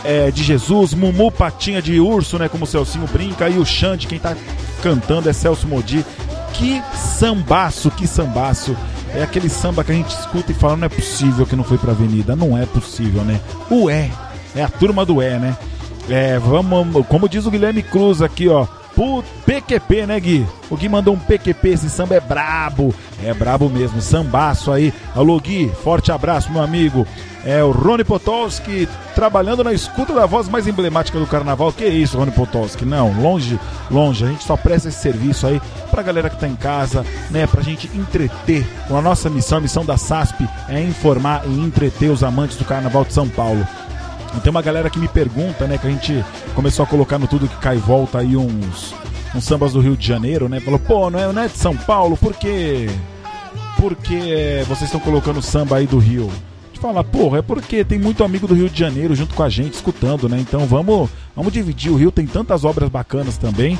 é, 0.05 0.31
de 0.31 0.43
Jesus, 0.43 0.93
Mumu 0.93 1.33
Patinha 1.33 1.81
de 1.81 1.99
Urso, 1.99 2.39
né? 2.39 2.47
Como 2.47 2.65
o 2.65 2.67
Celcinho 2.67 3.07
brinca, 3.07 3.49
e 3.49 3.57
o 3.57 3.65
Xande, 3.65 4.07
quem 4.07 4.19
tá 4.19 4.37
cantando 4.83 5.31
é 5.31 5.33
Celso 5.33 5.67
Modi. 5.67 6.05
Que 6.53 6.83
sambaço, 6.95 7.91
que 7.91 8.07
sambaço. 8.07 8.77
É 9.15 9.23
aquele 9.23 9.49
samba 9.49 9.83
que 9.83 9.93
a 9.93 9.95
gente 9.95 10.11
escuta 10.11 10.53
e 10.53 10.55
fala, 10.55 10.77
não 10.77 10.87
é 10.87 10.89
possível 10.89 11.47
que 11.47 11.57
não 11.57 11.65
foi 11.65 11.79
pra 11.79 11.93
avenida. 11.93 12.37
Não 12.37 12.57
é 12.57 12.67
possível, 12.67 13.23
né? 13.23 13.41
O 13.71 13.89
é. 13.91 14.11
É 14.55 14.63
a 14.63 14.69
turma 14.69 15.05
do 15.05 15.21
é, 15.21 15.39
né? 15.39 15.57
É, 16.09 16.39
vamos, 16.39 17.07
como 17.07 17.29
diz 17.29 17.45
o 17.47 17.51
Guilherme 17.51 17.83
Cruz 17.83 18.23
aqui, 18.23 18.49
ó. 18.49 18.67
PQP, 19.46 20.07
né, 20.07 20.18
Gui? 20.18 20.46
O 20.68 20.76
Gui 20.76 20.88
mandou 20.88 21.14
um 21.14 21.18
PQP, 21.18 21.68
esse 21.68 21.88
samba 21.88 22.16
é 22.16 22.20
brabo. 22.20 22.94
É 23.22 23.32
brabo 23.32 23.68
mesmo, 23.68 24.01
sambaço 24.01 24.72
aí. 24.72 24.92
Alô, 25.14 25.38
Gui, 25.38 25.70
forte 25.82 26.11
abraço, 26.11 26.51
meu 26.51 26.62
amigo. 26.62 27.07
É 27.44 27.62
o 27.62 27.70
Rony 27.70 28.03
Potolski 28.03 28.88
trabalhando 29.14 29.62
na 29.62 29.72
escuta 29.72 30.12
da 30.12 30.26
voz 30.26 30.49
mais 30.49 30.66
emblemática 30.66 31.18
do 31.18 31.26
carnaval. 31.26 31.72
Que 31.72 31.86
isso, 31.86 32.18
Rony 32.18 32.32
Potolski? 32.32 32.84
Não, 32.84 33.12
longe, 33.22 33.59
longe. 33.90 34.24
A 34.24 34.28
gente 34.28 34.44
só 34.44 34.57
presta 34.57 34.88
esse 34.88 34.99
serviço 34.99 35.46
aí 35.46 35.62
pra 35.90 36.03
galera 36.03 36.28
que 36.28 36.38
tá 36.38 36.49
em 36.49 36.57
casa, 36.57 37.07
né? 37.30 37.46
Pra 37.46 37.62
gente 37.62 37.88
entreter. 37.94 38.66
A 38.90 39.01
nossa 39.01 39.30
missão, 39.30 39.59
a 39.59 39.61
missão 39.61 39.84
da 39.84 39.96
SASP 39.96 40.46
é 40.68 40.82
informar 40.82 41.42
e 41.46 41.61
entreter 41.61 42.11
os 42.11 42.24
amantes 42.24 42.57
do 42.57 42.64
carnaval 42.64 43.05
de 43.05 43.12
São 43.12 43.28
Paulo. 43.28 43.66
Tem 44.43 44.51
uma 44.51 44.62
galera 44.62 44.89
que 44.89 44.99
me 44.99 45.09
pergunta, 45.09 45.66
né? 45.66 45.79
Que 45.79 45.87
a 45.87 45.91
gente 45.91 46.24
começou 46.55 46.85
a 46.85 46.87
colocar 46.87 47.18
no 47.18 47.26
Tudo 47.26 47.49
Que 47.49 47.57
Cai 47.57 47.76
Volta 47.76 48.18
aí 48.18 48.37
uns, 48.37 48.95
uns 49.35 49.45
sambas 49.45 49.72
do 49.72 49.81
Rio 49.81 49.97
de 49.97 50.07
Janeiro, 50.07 50.49
né? 50.49 50.61
Falou, 50.61 50.79
pô, 50.79 51.11
não 51.11 51.18
é, 51.18 51.33
não 51.33 51.43
é 51.43 51.49
de 51.49 51.57
São 51.59 51.76
Paulo, 51.76 52.16
por 52.16 52.35
quê? 52.35 52.89
Que 54.03 54.64
vocês 54.66 54.83
estão 54.83 55.01
colocando 55.01 55.41
samba 55.41 55.76
aí 55.76 55.87
do 55.87 55.99
Rio? 55.99 56.29
A 56.29 56.66
gente 56.68 56.81
fala, 56.81 57.03
porra, 57.05 57.39
é 57.39 57.43
porque 57.43 57.85
tem 57.85 57.99
muito 57.99 58.24
amigo 58.24 58.47
do 58.47 58.55
Rio 58.55 58.68
de 58.68 58.79
Janeiro 58.79 59.14
junto 59.14 59.35
com 59.35 59.43
a 59.43 59.49
gente, 59.49 59.74
escutando, 59.74 60.29
né? 60.29 60.39
Então 60.39 60.66
vamos, 60.66 61.09
vamos 61.35 61.53
dividir. 61.53 61.91
O 61.91 61.97
Rio 61.97 62.11
tem 62.11 62.26
tantas 62.26 62.64
obras 62.64 62.89
bacanas 62.89 63.37
também. 63.37 63.79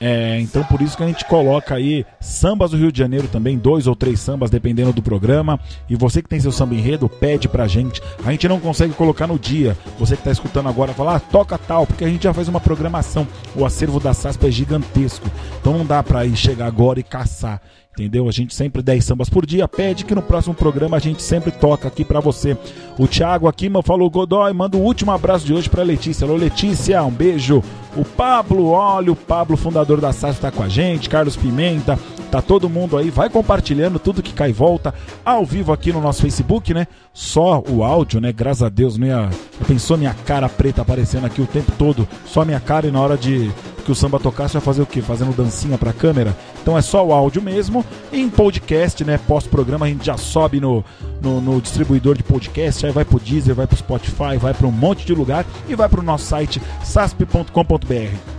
É, 0.00 0.38
então 0.40 0.62
por 0.64 0.82
isso 0.82 0.96
que 0.96 1.02
a 1.02 1.06
gente 1.06 1.24
coloca 1.24 1.74
aí 1.74 2.04
sambas 2.20 2.70
do 2.70 2.76
Rio 2.76 2.92
de 2.92 2.98
Janeiro 2.98 3.28
também, 3.28 3.56
dois 3.56 3.86
ou 3.86 3.96
três 3.96 4.20
sambas, 4.20 4.50
dependendo 4.50 4.92
do 4.92 5.02
programa. 5.02 5.58
E 5.88 5.96
você 5.96 6.22
que 6.22 6.28
tem 6.28 6.40
seu 6.40 6.52
samba 6.52 6.74
enredo, 6.74 7.08
pede 7.08 7.48
pra 7.48 7.66
gente. 7.66 8.02
A 8.24 8.30
gente 8.30 8.48
não 8.48 8.60
consegue 8.60 8.92
colocar 8.94 9.26
no 9.26 9.38
dia. 9.38 9.76
Você 9.98 10.16
que 10.16 10.22
tá 10.22 10.30
escutando 10.30 10.68
agora, 10.68 10.92
fala, 10.92 11.16
ah, 11.16 11.20
toca 11.20 11.56
tal, 11.56 11.86
porque 11.86 12.04
a 12.04 12.08
gente 12.08 12.24
já 12.24 12.34
faz 12.34 12.48
uma 12.48 12.60
programação. 12.60 13.26
O 13.54 13.64
acervo 13.64 13.98
da 13.98 14.12
SASP 14.12 14.46
é 14.46 14.50
gigantesco. 14.50 15.30
Então 15.60 15.78
não 15.78 15.86
dá 15.86 16.02
pra 16.02 16.26
ir 16.26 16.36
chegar 16.36 16.66
agora 16.66 17.00
e 17.00 17.02
caçar. 17.02 17.60
Entendeu? 17.96 18.28
A 18.28 18.30
gente 18.30 18.54
sempre 18.54 18.82
10 18.82 19.02
sambas 19.02 19.30
por 19.30 19.46
dia. 19.46 19.66
Pede 19.66 20.04
que 20.04 20.14
no 20.14 20.20
próximo 20.20 20.54
programa 20.54 20.98
a 20.98 21.00
gente 21.00 21.22
sempre 21.22 21.50
toca 21.50 21.88
aqui 21.88 22.04
pra 22.04 22.20
você. 22.20 22.54
O 22.98 23.08
Thiago 23.08 23.48
aqui 23.48 23.70
falou: 23.82 24.10
Godoy, 24.10 24.52
manda 24.52 24.76
o 24.76 24.82
último 24.82 25.12
abraço 25.12 25.46
de 25.46 25.54
hoje 25.54 25.70
pra 25.70 25.82
Letícia. 25.82 26.26
Alô, 26.26 26.36
Letícia, 26.36 27.02
um 27.02 27.10
beijo. 27.10 27.62
O 27.96 28.04
Pablo, 28.04 28.66
olha, 28.66 29.10
o 29.10 29.16
Pablo, 29.16 29.56
fundador 29.56 29.98
da 29.98 30.12
SAS, 30.12 30.38
tá 30.38 30.50
com 30.50 30.62
a 30.62 30.68
gente. 30.68 31.08
Carlos 31.08 31.36
Pimenta, 31.36 31.98
tá 32.30 32.42
todo 32.42 32.68
mundo 32.68 32.96
aí. 32.96 33.10
Vai 33.10 33.28
compartilhando 33.28 33.98
tudo 33.98 34.22
que 34.22 34.32
cai 34.32 34.50
e 34.50 34.52
volta 34.52 34.94
ao 35.24 35.44
vivo 35.44 35.72
aqui 35.72 35.92
no 35.92 36.00
nosso 36.00 36.22
Facebook, 36.22 36.72
né? 36.72 36.86
Só 37.12 37.62
o 37.68 37.82
áudio, 37.82 38.20
né? 38.20 38.32
Graças 38.32 38.62
a 38.62 38.68
Deus, 38.68 38.96
não 38.98 39.06
ia. 39.06 39.30
Pensou 39.66 39.96
minha 39.96 40.14
cara 40.14 40.48
preta 40.48 40.82
aparecendo 40.82 41.26
aqui 41.26 41.40
o 41.40 41.46
tempo 41.46 41.72
todo. 41.78 42.06
Só 42.26 42.44
minha 42.44 42.60
cara 42.60 42.86
e 42.86 42.90
na 42.90 43.00
hora 43.00 43.16
de 43.16 43.50
que 43.84 43.92
o 43.92 43.94
samba 43.94 44.18
tocasse 44.18 44.54
vai 44.54 44.62
fazer 44.62 44.82
o 44.82 44.86
quê? 44.86 45.00
Fazendo 45.00 45.34
dancinha 45.34 45.78
pra 45.78 45.92
câmera. 45.92 46.36
Então 46.60 46.76
é 46.76 46.82
só 46.82 47.06
o 47.06 47.12
áudio 47.12 47.40
mesmo. 47.40 47.84
Em 48.12 48.28
podcast, 48.28 49.04
né? 49.04 49.18
Pós-programa 49.26 49.86
a 49.86 49.88
gente 49.88 50.04
já 50.04 50.16
sobe 50.16 50.60
no, 50.60 50.84
no, 51.22 51.40
no 51.40 51.60
distribuidor 51.60 52.16
de 52.16 52.22
podcast, 52.22 52.84
aí 52.84 52.92
vai 52.92 53.04
pro 53.04 53.20
Deezer, 53.20 53.54
vai 53.54 53.66
pro 53.66 53.76
Spotify, 53.76 54.36
vai 54.40 54.52
pra 54.52 54.66
um 54.66 54.72
monte 54.72 55.06
de 55.06 55.14
lugar 55.14 55.46
e 55.68 55.74
vai 55.74 55.88
pro 55.88 56.02
nosso 56.02 56.26
site 56.26 56.60
sasp.com.br. 56.82 58.35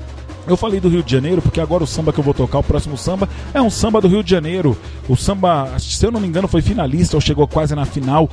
Eu 0.47 0.55
falei 0.55 0.79
do 0.79 0.87
Rio 0.87 1.03
de 1.03 1.11
Janeiro 1.11 1.41
porque 1.41 1.59
agora 1.59 1.83
o 1.83 1.87
samba 1.87 2.13
que 2.13 2.19
eu 2.19 2.23
vou 2.23 2.33
tocar, 2.33 2.59
o 2.59 2.63
próximo 2.63 2.97
samba, 2.97 3.27
é 3.53 3.61
um 3.61 3.69
samba 3.69 3.99
do 3.99 4.07
Rio 4.07 4.23
de 4.23 4.31
Janeiro. 4.31 4.77
O 5.09 5.15
samba, 5.15 5.77
se 5.77 6.05
eu 6.05 6.11
não 6.11 6.21
me 6.21 6.27
engano, 6.27 6.47
foi 6.47 6.61
finalista 6.61 7.17
ou 7.17 7.21
chegou 7.21 7.47
quase 7.47 7.75
na 7.75 7.85
final. 7.85 8.29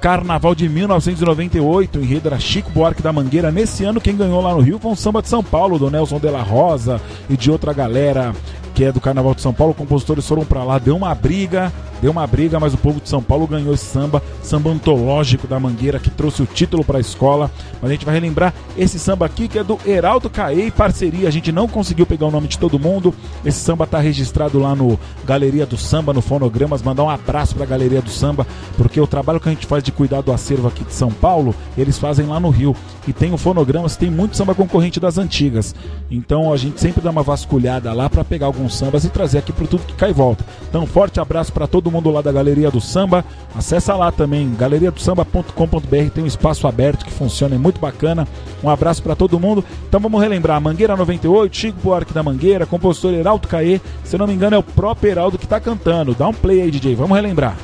Carnaval 0.00 0.54
de 0.54 0.68
1998, 0.68 1.98
o 1.98 2.02
enredo 2.02 2.28
era 2.28 2.38
Chico 2.38 2.70
Buarque 2.70 3.02
da 3.02 3.12
Mangueira. 3.12 3.50
Nesse 3.50 3.84
ano, 3.84 4.00
quem 4.00 4.16
ganhou 4.16 4.42
lá 4.42 4.52
no 4.52 4.60
Rio 4.60 4.78
foi 4.78 4.90
um 4.90 4.96
samba 4.96 5.22
de 5.22 5.28
São 5.28 5.42
Paulo, 5.42 5.78
do 5.78 5.90
Nelson 5.90 6.18
de 6.18 6.28
la 6.28 6.42
Rosa 6.42 7.00
e 7.30 7.36
de 7.36 7.50
outra 7.50 7.72
galera 7.72 8.34
que 8.76 8.84
é 8.84 8.92
do 8.92 9.00
Carnaval 9.00 9.34
de 9.34 9.40
São 9.40 9.54
Paulo. 9.54 9.72
Compositores 9.72 10.28
foram 10.28 10.44
pra 10.44 10.62
lá, 10.62 10.78
deu 10.78 10.94
uma 10.94 11.14
briga, 11.14 11.72
deu 12.02 12.12
uma 12.12 12.26
briga, 12.26 12.60
mas 12.60 12.74
o 12.74 12.76
povo 12.76 13.00
de 13.00 13.08
São 13.08 13.22
Paulo 13.22 13.46
ganhou 13.46 13.72
esse 13.72 13.86
samba, 13.86 14.22
samba 14.42 14.68
antológico 14.68 15.46
da 15.46 15.58
Mangueira, 15.58 15.98
que 15.98 16.10
trouxe 16.10 16.42
o 16.42 16.46
título 16.46 16.84
pra 16.84 17.00
escola. 17.00 17.50
Mas 17.80 17.90
a 17.90 17.94
gente 17.94 18.04
vai 18.04 18.14
relembrar 18.14 18.52
esse 18.76 18.98
samba 18.98 19.24
aqui, 19.24 19.48
que 19.48 19.58
é 19.58 19.64
do 19.64 19.78
Heraldo 19.86 20.28
Caê 20.28 20.70
parceria. 20.70 21.26
A 21.26 21.30
gente 21.30 21.50
não 21.50 21.66
conseguiu 21.66 22.04
pegar 22.04 22.26
o 22.26 22.30
nome 22.30 22.48
de 22.48 22.58
todo 22.58 22.78
mundo. 22.78 23.14
Esse 23.46 23.60
samba 23.60 23.86
tá 23.86 23.98
registrado 23.98 24.58
lá 24.58 24.76
no 24.76 25.00
Galeria 25.24 25.64
do 25.64 25.78
Samba, 25.78 26.12
no 26.12 26.20
Fonogramas. 26.20 26.82
Mandar 26.82 27.04
um 27.04 27.10
abraço 27.10 27.54
pra 27.54 27.64
Galeria 27.64 28.02
do 28.02 28.10
Samba, 28.10 28.46
porque 28.76 29.00
o 29.00 29.06
trabalho 29.06 29.40
que 29.40 29.48
a 29.48 29.52
gente 29.52 29.64
faz 29.66 29.82
de 29.82 29.90
cuidar 29.90 30.20
do 30.20 30.32
acervo 30.32 30.68
aqui 30.68 30.84
de 30.84 30.92
São 30.92 31.10
Paulo, 31.10 31.54
eles 31.78 31.96
fazem 31.96 32.26
lá 32.26 32.38
no 32.38 32.50
Rio. 32.50 32.76
E 33.08 33.12
tem 33.12 33.32
o 33.32 33.38
Fonogramas, 33.38 33.96
tem 33.96 34.10
muito 34.10 34.36
samba 34.36 34.54
concorrente 34.54 35.00
das 35.00 35.16
antigas. 35.16 35.74
Então 36.10 36.52
a 36.52 36.58
gente 36.58 36.78
sempre 36.78 37.00
dá 37.00 37.10
uma 37.10 37.22
vasculhada 37.22 37.90
lá 37.94 38.10
pra 38.10 38.22
pegar 38.22 38.48
alguns 38.66 38.74
sambas 38.74 39.04
e 39.04 39.08
trazer 39.08 39.38
aqui 39.38 39.52
pro 39.52 39.66
tudo 39.66 39.84
que 39.84 39.94
cai 39.94 40.10
e 40.10 40.12
volta. 40.12 40.44
Então, 40.68 40.82
um 40.82 40.86
forte 40.86 41.20
abraço 41.20 41.52
pra 41.52 41.66
todo 41.66 41.90
mundo 41.90 42.10
lá 42.10 42.20
da 42.20 42.32
Galeria 42.32 42.70
do 42.70 42.80
Samba. 42.80 43.24
Acessa 43.54 43.94
lá 43.94 44.10
também, 44.10 44.52
galeriadosamba.com.br, 44.54 46.10
tem 46.14 46.24
um 46.24 46.26
espaço 46.26 46.66
aberto 46.66 47.04
que 47.04 47.12
funciona, 47.12 47.54
é 47.54 47.58
muito 47.58 47.80
bacana. 47.80 48.26
Um 48.62 48.68
abraço 48.68 49.02
pra 49.02 49.14
todo 49.14 49.40
mundo. 49.40 49.64
Então 49.88 50.00
vamos 50.00 50.20
relembrar, 50.20 50.60
Mangueira 50.60 50.96
98, 50.96 51.56
Chico 51.56 51.78
Buarque 51.82 52.12
da 52.12 52.22
Mangueira, 52.22 52.66
compositor 52.66 53.14
Heraldo 53.14 53.48
Caê. 53.48 53.80
Se 54.04 54.16
eu 54.16 54.18
não 54.18 54.26
me 54.26 54.34
engano 54.34 54.56
é 54.56 54.58
o 54.58 54.62
próprio 54.62 55.10
Heraldo 55.10 55.38
que 55.38 55.46
tá 55.46 55.60
cantando. 55.60 56.14
Dá 56.14 56.28
um 56.28 56.34
play 56.34 56.62
aí, 56.62 56.70
DJ, 56.70 56.94
vamos 56.94 57.16
relembrar. 57.16 57.56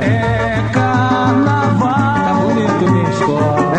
É 0.00 0.72
carnaval. 0.72 1.90
Tá 1.90 2.34
bonito 2.34 2.92
minha 2.92 3.10
escola. 3.10 3.69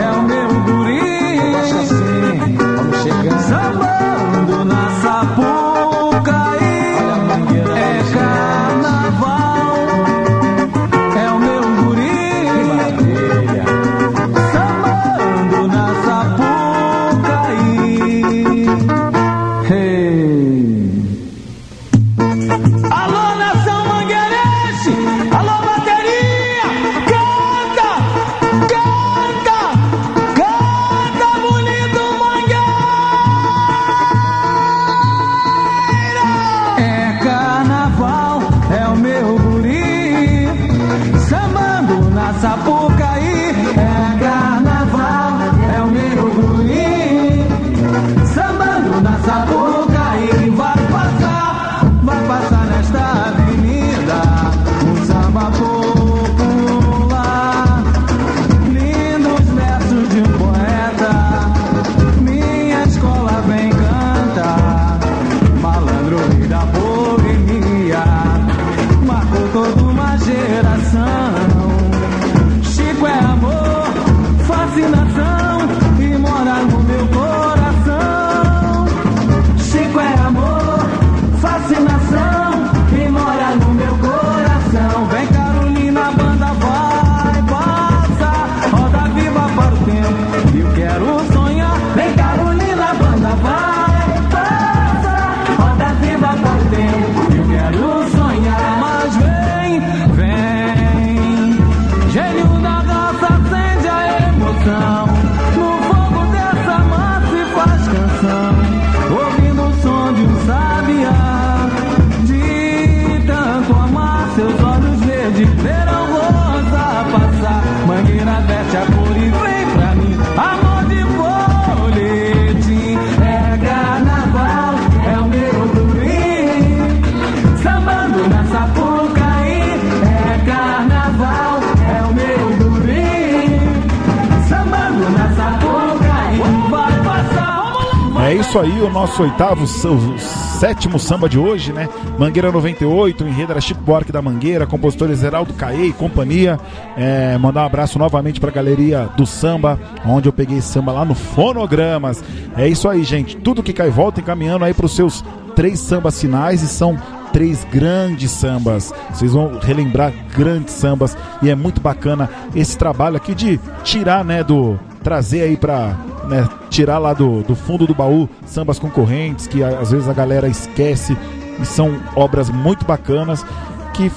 Nosso 139.11 139.23
oitavo, 139.23 139.63
o 139.65 140.19
sétimo 140.19 140.97
samba 140.97 141.27
de 141.27 141.37
hoje, 141.37 141.73
né? 141.73 141.89
Mangueira 142.17 142.49
98, 142.49 143.25
o 143.25 143.27
enredo 143.27 143.51
era 143.51 143.59
Chico 143.59 143.81
Buarque 143.81 144.09
da 144.09 144.21
Mangueira, 144.21 144.65
compositor 144.65 145.13
Zeraldo 145.13 145.53
Caê 145.53 145.87
e 145.87 145.93
companhia. 145.93 146.57
É, 146.95 147.37
mandar 147.37 147.63
um 147.63 147.65
abraço 147.65 147.99
novamente 147.99 148.39
pra 148.39 148.51
galeria 148.51 149.09
do 149.17 149.25
samba, 149.25 149.77
onde 150.05 150.29
eu 150.29 150.33
peguei 150.33 150.61
samba 150.61 150.93
lá 150.93 151.03
no 151.03 151.13
Fonogramas. 151.13 152.23
É 152.55 152.69
isso 152.69 152.87
aí, 152.87 153.03
gente. 153.03 153.35
Tudo 153.35 153.61
que 153.61 153.73
cai 153.73 153.89
volta 153.89 154.21
encaminhando 154.21 154.63
aí 154.63 154.73
pros 154.73 154.95
seus 154.95 155.25
três 155.57 155.77
sambas 155.79 156.13
sinais 156.13 156.61
e 156.61 156.67
são 156.69 156.97
três 157.33 157.67
grandes 157.69 158.31
sambas. 158.31 158.93
Vocês 159.09 159.33
vão 159.33 159.59
relembrar 159.61 160.13
grandes 160.37 160.73
sambas 160.73 161.17
e 161.41 161.49
é 161.49 161.55
muito 161.55 161.81
bacana 161.81 162.29
esse 162.55 162.77
trabalho 162.77 163.17
aqui 163.17 163.35
de 163.35 163.59
tirar, 163.83 164.23
né, 164.23 164.41
do 164.41 164.79
trazer 165.03 165.41
aí 165.41 165.57
pra 165.57 165.97
né, 166.29 166.47
tirar 166.71 166.97
lá 166.97 167.13
do, 167.13 167.43
do 167.43 167.53
fundo 167.53 167.85
do 167.85 167.93
baú 167.93 168.27
sambas 168.45 168.79
concorrentes 168.79 169.45
que 169.45 169.61
às 169.61 169.91
vezes 169.91 170.07
a 170.07 170.13
galera 170.13 170.47
esquece 170.47 171.15
e 171.59 171.65
são 171.65 172.01
obras 172.15 172.49
muito 172.49 172.85
bacanas 172.85 173.45
que 173.93 174.09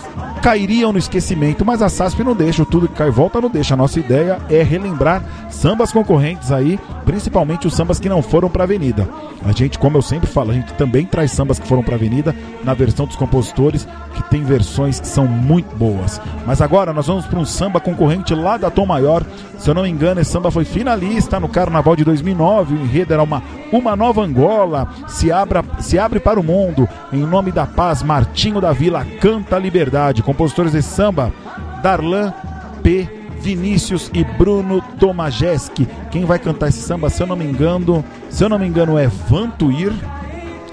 cairiam 0.45 0.93
no 0.93 0.99
esquecimento, 0.99 1.65
mas 1.65 1.81
a 1.81 1.89
SASP 1.89 2.23
não 2.23 2.37
deixa, 2.37 2.63
o 2.63 2.67
Tudo 2.67 2.87
que 2.87 2.95
Cai 2.95 3.11
Volta 3.11 3.41
não 3.41 3.49
deixa. 3.49 3.73
A 3.73 3.77
nossa 3.79 3.99
ideia 3.99 4.39
é 4.51 4.63
relembrar 4.63 5.23
sambas 5.49 5.91
concorrentes 5.91 6.53
aí, 6.53 6.79
principalmente 7.07 7.67
os 7.67 7.73
sambas 7.73 7.99
que 7.99 8.11
não 8.11 8.21
foram 8.21 8.51
para 8.51 8.65
Avenida. 8.65 9.09
A 9.43 9.53
gente, 9.53 9.79
como 9.79 9.97
eu 9.97 10.03
sempre 10.03 10.27
falo, 10.27 10.51
a 10.51 10.55
gente 10.55 10.75
também 10.75 11.07
traz 11.07 11.31
sambas 11.31 11.59
que 11.59 11.67
foram 11.67 11.83
para 11.83 11.95
Avenida 11.95 12.35
na 12.63 12.75
versão 12.75 13.07
dos 13.07 13.17
compositores, 13.17 13.89
que 14.15 14.23
tem 14.25 14.45
versões 14.45 15.01
que 15.01 15.07
são 15.07 15.27
muito 15.27 15.75
boas. 15.77 16.21
Mas 16.47 16.61
agora 16.61 16.93
nós 16.93 17.07
vamos 17.07 17.25
para 17.25 17.39
um 17.39 17.45
samba 17.47 17.81
concorrente 17.81 18.35
lá 18.35 18.59
da 18.59 18.71
Tom 18.71 18.85
Maior. 18.85 19.25
Se 19.59 19.71
eu 19.71 19.75
não 19.75 19.85
me 19.85 19.89
engano, 19.89 20.21
esse 20.21 20.31
samba 20.31 20.51
foi 20.51 20.65
finalista 20.65 21.41
no 21.41 21.49
Carnaval 21.49 21.97
de 21.97 22.05
2009. 22.05 22.75
O 22.75 22.81
enredo 22.83 23.15
era 23.15 23.23
uma, 23.23 23.43
uma 23.73 23.97
nova 23.97 24.23
Angola, 24.23 24.89
se, 25.09 25.33
abra, 25.33 25.65
se 25.79 25.99
abre 25.99 26.21
para 26.21 26.39
o 26.39 26.45
mundo. 26.45 26.87
Em 27.13 27.25
nome 27.25 27.51
da 27.51 27.67
paz, 27.67 28.03
Martinho 28.03 28.61
da 28.61 28.73
Vila 28.73 29.07
canta 29.21 29.57
a 29.57 29.59
liberdade 29.59 30.23
compositores 30.35 30.72
de 30.72 30.82
samba, 30.82 31.32
Darlan 31.80 32.35
P. 32.82 33.09
Vinícius 33.41 34.11
e 34.12 34.24
Bruno 34.24 34.82
Tomajeski. 34.99 35.87
Quem 36.11 36.24
vai 36.24 36.39
cantar 36.39 36.68
esse 36.68 36.80
samba, 36.80 37.09
se 37.09 37.22
eu 37.22 37.26
não 37.26 37.37
me 37.37 37.45
engano, 37.45 38.05
se 38.30 38.43
eu 38.43 38.49
não 38.49 38.59
me 38.59 38.66
engano, 38.66 38.99
é 38.99 39.07
Vantuir 39.07 39.93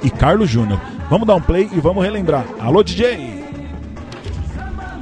e 0.01 0.09
Carlos 0.09 0.49
Júnior. 0.49 0.79
Vamos 1.09 1.27
dar 1.27 1.35
um 1.35 1.41
play 1.41 1.69
e 1.71 1.79
vamos 1.79 2.03
relembrar. 2.03 2.45
Alô, 2.59 2.81
DJ! 2.81 3.43
Samba, 4.55 4.97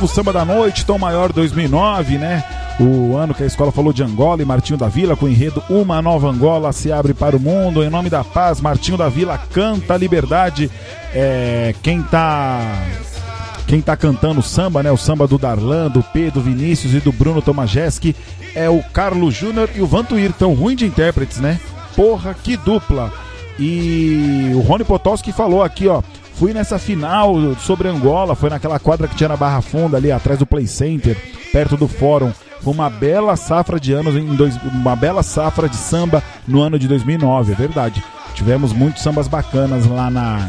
oitavo 0.00 0.08
samba 0.08 0.32
da 0.32 0.44
noite, 0.44 0.86
Tom 0.86 0.98
Maior 0.98 1.32
2009, 1.32 2.16
né? 2.16 2.42
O 2.78 3.16
ano 3.16 3.34
que 3.34 3.42
a 3.42 3.46
escola 3.46 3.70
falou 3.70 3.92
de 3.92 4.02
Angola 4.02 4.40
e 4.40 4.44
Martinho 4.44 4.78
da 4.78 4.88
Vila, 4.88 5.14
com 5.14 5.26
o 5.26 5.28
enredo 5.28 5.62
Uma 5.68 6.00
Nova 6.00 6.28
Angola 6.28 6.72
se 6.72 6.90
abre 6.90 7.12
para 7.12 7.36
o 7.36 7.40
mundo. 7.40 7.84
Em 7.84 7.90
nome 7.90 8.08
da 8.08 8.24
paz, 8.24 8.60
Martinho 8.60 8.96
da 8.96 9.08
Vila 9.08 9.36
canta 9.52 9.94
a 9.94 9.98
liberdade. 9.98 10.70
É, 11.12 11.74
quem 11.82 12.02
tá. 12.02 12.60
Quem 13.66 13.80
tá 13.82 13.96
cantando 13.96 14.40
o 14.40 14.42
samba, 14.42 14.82
né? 14.82 14.90
O 14.90 14.96
samba 14.96 15.26
do 15.26 15.36
Darlan, 15.36 15.88
do 15.88 16.02
Pedro 16.02 16.40
Vinícius 16.40 16.94
e 16.94 17.00
do 17.00 17.12
Bruno 17.12 17.42
Tomajeski 17.42 18.16
é 18.54 18.70
o 18.70 18.82
Carlos 18.82 19.34
Júnior 19.34 19.68
e 19.74 19.82
o 19.82 19.86
Vantuir. 19.86 20.32
Tão 20.32 20.54
ruim 20.54 20.76
de 20.76 20.86
intérpretes, 20.86 21.38
né? 21.38 21.60
Porra, 21.94 22.34
que 22.34 22.56
dupla! 22.56 23.12
E 23.58 24.52
o 24.54 24.60
Rony 24.60 24.84
Potowski 24.84 25.32
falou 25.32 25.62
aqui, 25.62 25.86
ó. 25.86 26.02
Fui 26.40 26.54
nessa 26.54 26.78
final 26.78 27.34
sobre 27.56 27.86
Angola, 27.86 28.34
foi 28.34 28.48
naquela 28.48 28.78
quadra 28.78 29.06
que 29.06 29.14
tinha 29.14 29.28
na 29.28 29.36
Barra 29.36 29.60
Funda, 29.60 29.98
ali 29.98 30.10
atrás 30.10 30.38
do 30.38 30.46
Play 30.46 30.66
Center, 30.66 31.14
perto 31.52 31.76
do 31.76 31.86
fórum. 31.86 32.32
Foi 32.62 32.72
uma 32.72 32.88
bela 32.88 33.36
safra 33.36 33.78
de 33.78 33.92
anos, 33.92 34.16
em 34.16 34.24
dois, 34.34 34.56
uma 34.72 34.96
bela 34.96 35.22
safra 35.22 35.68
de 35.68 35.76
samba 35.76 36.22
no 36.48 36.62
ano 36.62 36.78
de 36.78 36.88
2009, 36.88 37.52
é 37.52 37.54
verdade. 37.54 38.02
Tivemos 38.32 38.72
muitos 38.72 39.02
sambas 39.02 39.28
bacanas 39.28 39.84
lá 39.84 40.10
na, 40.10 40.48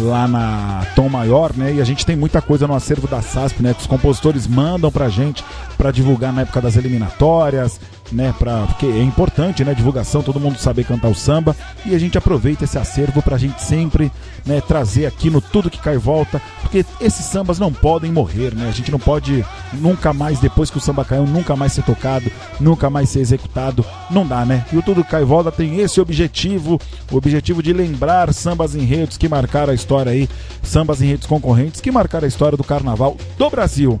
lá 0.00 0.26
na 0.26 0.86
Tom 0.96 1.10
Maior, 1.10 1.52
né? 1.54 1.74
E 1.74 1.80
a 1.82 1.84
gente 1.84 2.06
tem 2.06 2.16
muita 2.16 2.40
coisa 2.40 2.66
no 2.66 2.74
acervo 2.74 3.06
da 3.06 3.20
SASP, 3.20 3.62
né? 3.62 3.74
Que 3.74 3.82
os 3.82 3.86
compositores 3.86 4.46
mandam 4.46 4.90
pra 4.90 5.10
gente 5.10 5.44
para 5.76 5.90
divulgar 5.90 6.32
na 6.32 6.40
época 6.40 6.62
das 6.62 6.74
eliminatórias, 6.74 7.78
né? 8.12 8.34
Pra, 8.38 8.66
porque 8.66 8.86
é 8.86 9.02
importante, 9.02 9.64
né? 9.64 9.74
Divulgação, 9.74 10.22
todo 10.22 10.40
mundo 10.40 10.58
saber 10.58 10.84
cantar 10.84 11.08
o 11.08 11.14
samba. 11.14 11.56
E 11.84 11.94
a 11.94 11.98
gente 11.98 12.18
aproveita 12.18 12.64
esse 12.64 12.78
acervo 12.78 13.22
pra 13.22 13.38
gente 13.38 13.62
sempre 13.62 14.12
né, 14.44 14.60
trazer 14.60 15.06
aqui 15.06 15.30
no 15.30 15.40
Tudo 15.40 15.70
Que 15.70 15.78
Cai 15.78 15.96
Volta, 15.96 16.40
porque 16.60 16.84
esses 17.00 17.24
sambas 17.26 17.58
não 17.58 17.72
podem 17.72 18.12
morrer, 18.12 18.54
né? 18.54 18.68
A 18.68 18.72
gente 18.72 18.90
não 18.90 18.98
pode 18.98 19.44
nunca 19.72 20.12
mais, 20.12 20.38
depois 20.38 20.70
que 20.70 20.78
o 20.78 20.80
samba 20.80 21.04
caiu, 21.04 21.26
nunca 21.26 21.56
mais 21.56 21.72
ser 21.72 21.82
tocado, 21.82 22.30
nunca 22.60 22.90
mais 22.90 23.08
ser 23.08 23.20
executado. 23.20 23.84
Não 24.10 24.26
dá, 24.26 24.44
né? 24.44 24.64
E 24.72 24.76
o 24.76 24.82
Tudo 24.82 25.04
Que 25.04 25.10
Cai 25.10 25.24
Volta 25.24 25.50
tem 25.50 25.80
esse 25.80 26.00
objetivo, 26.00 26.80
o 27.10 27.16
objetivo 27.16 27.62
de 27.62 27.72
lembrar 27.72 28.32
sambas 28.32 28.74
enredos 28.74 29.16
que 29.16 29.28
marcaram 29.28 29.72
a 29.72 29.74
história 29.74 30.12
aí, 30.12 30.28
sambas 30.62 31.00
enredos 31.00 31.26
concorrentes 31.26 31.80
que 31.80 31.90
marcaram 31.90 32.24
a 32.24 32.28
história 32.28 32.56
do 32.56 32.64
carnaval 32.64 33.16
do 33.38 33.50
Brasil. 33.50 34.00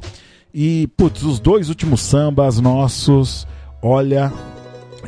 E, 0.54 0.88
putz, 0.96 1.22
os 1.22 1.40
dois 1.40 1.68
últimos 1.70 2.00
sambas 2.02 2.60
nossos, 2.60 3.46
olha, 3.82 4.32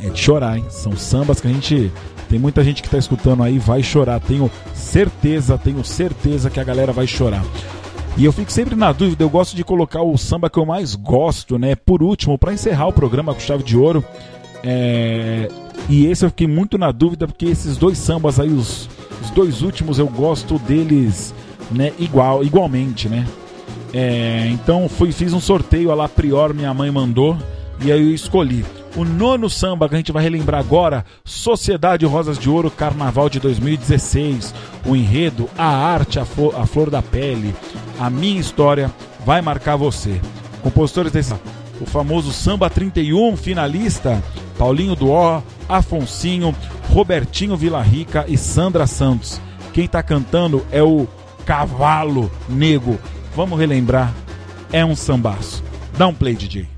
é 0.03 0.09
de 0.09 0.19
chorar, 0.19 0.57
hein? 0.57 0.65
São 0.69 0.95
sambas 0.95 1.39
que 1.39 1.47
a 1.47 1.51
gente. 1.51 1.91
Tem 2.29 2.39
muita 2.39 2.63
gente 2.63 2.81
que 2.81 2.89
tá 2.89 2.97
escutando 2.97 3.43
aí, 3.43 3.59
vai 3.59 3.81
chorar. 3.81 4.19
Tenho 4.19 4.49
certeza, 4.73 5.57
tenho 5.57 5.83
certeza 5.83 6.49
que 6.49 6.59
a 6.59 6.63
galera 6.63 6.91
vai 6.91 7.07
chorar. 7.07 7.43
E 8.17 8.25
eu 8.25 8.31
fico 8.31 8.51
sempre 8.51 8.75
na 8.75 8.91
dúvida, 8.91 9.23
eu 9.23 9.29
gosto 9.29 9.55
de 9.55 9.63
colocar 9.63 10.01
o 10.01 10.17
samba 10.17 10.49
que 10.49 10.57
eu 10.57 10.65
mais 10.65 10.95
gosto, 10.95 11.59
né? 11.59 11.75
Por 11.75 12.01
último, 12.01 12.37
para 12.37 12.53
encerrar 12.53 12.87
o 12.87 12.93
programa 12.93 13.33
com 13.33 13.39
chave 13.39 13.63
de 13.63 13.77
ouro. 13.77 14.03
É... 14.63 15.49
E 15.87 16.07
esse 16.07 16.25
eu 16.25 16.29
fiquei 16.29 16.47
muito 16.47 16.77
na 16.77 16.91
dúvida, 16.91 17.27
porque 17.27 17.45
esses 17.45 17.77
dois 17.77 17.97
sambas 17.97 18.39
aí, 18.39 18.49
os, 18.49 18.89
os 19.21 19.29
dois 19.31 19.61
últimos, 19.61 19.99
eu 19.99 20.07
gosto 20.07 20.57
deles 20.59 21.33
né, 21.71 21.91
igual, 21.99 22.43
igualmente, 22.43 23.07
né? 23.07 23.25
É, 23.93 24.47
então 24.47 24.89
fui, 24.89 25.11
fiz 25.11 25.31
um 25.31 25.39
sorteio 25.39 25.91
a 25.91 25.95
lá 25.95 26.09
prior, 26.09 26.53
minha 26.53 26.73
mãe 26.73 26.91
mandou, 26.91 27.37
e 27.81 27.91
aí 27.91 28.01
eu 28.01 28.13
escolhi. 28.13 28.65
O 28.95 29.03
nono 29.03 29.49
samba 29.49 29.89
que 29.89 29.95
a 29.95 29.97
gente 29.97 30.11
vai 30.11 30.23
relembrar 30.23 30.59
agora, 30.59 31.05
Sociedade 31.25 32.05
Rosas 32.05 32.39
de 32.39 32.49
Ouro, 32.49 32.71
Carnaval 32.71 33.29
de 33.29 33.39
2016. 33.39 34.53
O 34.85 34.95
enredo, 34.95 35.49
a 35.57 35.67
arte, 35.67 36.19
a 36.19 36.25
flor, 36.25 36.55
a 36.57 36.65
flor 36.65 36.89
da 36.89 37.01
pele, 37.01 37.53
a 37.99 38.09
minha 38.09 38.39
história 38.39 38.91
vai 39.25 39.41
marcar 39.41 39.75
você. 39.75 40.21
Compositores 40.61 41.11
desse, 41.11 41.33
o 41.81 41.85
famoso 41.85 42.31
Samba 42.31 42.69
31, 42.69 43.35
finalista, 43.35 44.23
Paulinho 44.57 44.95
Duó, 44.95 45.41
Afonsinho, 45.67 46.55
Robertinho 46.89 47.57
Villarrica 47.57 48.25
e 48.27 48.37
Sandra 48.37 48.87
Santos. 48.87 49.41
Quem 49.73 49.87
tá 49.87 50.01
cantando 50.01 50.65
é 50.71 50.81
o 50.81 51.07
Cavalo 51.45 52.31
Nego. 52.47 52.97
Vamos 53.35 53.59
relembrar, 53.59 54.13
é 54.71 54.85
um 54.85 54.95
sambaço. 54.95 55.63
Dá 55.97 56.07
um 56.07 56.13
play, 56.13 56.35
DJ. 56.35 56.74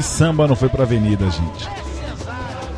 Esse 0.00 0.08
samba 0.08 0.48
não 0.48 0.56
foi 0.56 0.68
pra 0.68 0.84
avenida, 0.84 1.30
gente? 1.30 1.68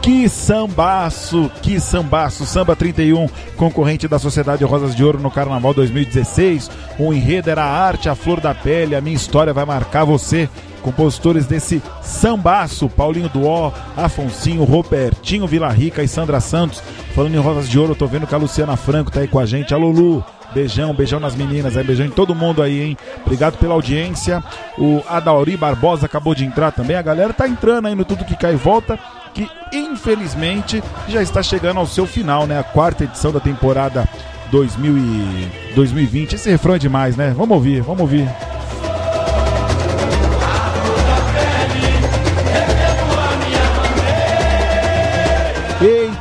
Que 0.03 0.29
sambaço, 0.29 1.49
que 1.62 1.79
sambaço. 1.79 2.45
Samba 2.45 2.75
31, 2.75 3.29
concorrente 3.57 4.09
da 4.09 4.18
Sociedade 4.18 4.64
Rosas 4.64 4.97
de 4.97 5.05
Ouro 5.05 5.20
no 5.20 5.31
Carnaval 5.31 5.73
2016. 5.73 6.68
O 6.99 7.12
enredo 7.12 7.49
era 7.49 7.62
a 7.62 7.70
arte, 7.70 8.09
a 8.09 8.16
flor 8.16 8.41
da 8.41 8.53
pele, 8.53 8.97
a 8.97 9.01
minha 9.01 9.14
história 9.14 9.53
vai 9.53 9.64
marcar 9.64 10.05
você. 10.05 10.49
Compositores 10.83 11.47
desse 11.47 11.81
sambaço, 12.03 12.89
Paulinho 12.89 13.29
Duó, 13.29 13.70
Afonsinho, 13.97 14.64
Robertinho 14.64 15.47
Vila 15.47 15.68
Rica 15.68 16.03
e 16.03 16.09
Sandra 16.09 16.41
Santos. 16.41 16.83
Falando 17.14 17.37
em 17.37 17.39
Rosas 17.39 17.68
de 17.68 17.79
Ouro, 17.79 17.93
eu 17.93 17.97
tô 17.97 18.09
vendo 18.09 18.27
que 18.27 18.35
a 18.35 18.39
Luciana 18.39 18.77
Franco 18.77 19.12
tá 19.12 19.20
aí 19.20 19.29
com 19.29 19.39
a 19.39 19.47
gente. 19.47 19.73
Alô, 19.73 19.91
Lu. 19.91 20.25
Beijão, 20.55 20.95
beijão 20.95 21.19
nas 21.19 21.35
meninas, 21.35 21.77
aí, 21.77 21.85
beijão 21.85 22.07
em 22.07 22.11
todo 22.11 22.35
mundo 22.35 22.63
aí, 22.63 22.81
hein? 22.81 22.97
Obrigado 23.25 23.59
pela 23.59 23.75
audiência. 23.75 24.43
O 24.79 25.03
Adauri 25.09 25.57
Barbosa 25.57 26.07
acabou 26.07 26.35
de 26.35 26.45
entrar 26.45 26.73
também. 26.73 26.97
A 26.97 27.03
galera 27.03 27.33
tá 27.33 27.49
entrando 27.49 27.87
aí 27.87 27.95
no 27.95 28.05
Tudo 28.05 28.25
Que 28.25 28.37
Cai 28.37 28.53
e 28.53 28.57
Volta, 28.57 28.99
que 29.35 29.49
infelizmente 29.73 30.83
já 31.09 31.23
está 31.23 31.43
chegando 31.43 31.79
ao 31.79 31.87
seu 31.87 32.07
final, 32.07 32.47
né? 32.47 32.59
A 32.59 32.65
quarta 32.65 33.05
edição 33.05 33.33
da 33.33 33.41
temporada 33.41 34.09
2000 34.51 34.99
e 34.99 35.75
2020. 35.75 36.35
Esse 36.35 36.51
refrão 36.51 36.75
é 36.75 36.79
demais, 36.79 37.17
né? 37.17 37.35
Vamos 37.37 37.57
ouvir, 37.57 37.81
vamos 37.81 38.03
ouvir. 38.03 38.29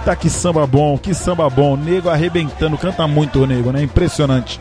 Eita, 0.02 0.16
que 0.16 0.32
samba 0.32 0.66
bom, 0.66 0.98
que 0.98 1.14
samba 1.14 1.48
bom. 1.48 1.78
Nego 1.78 2.10
arrebentando, 2.10 2.76
canta 2.76 3.08
muito 3.08 3.44
o 3.44 3.46
nego, 3.46 3.72
né? 3.72 3.84
Impressionante. 3.84 4.60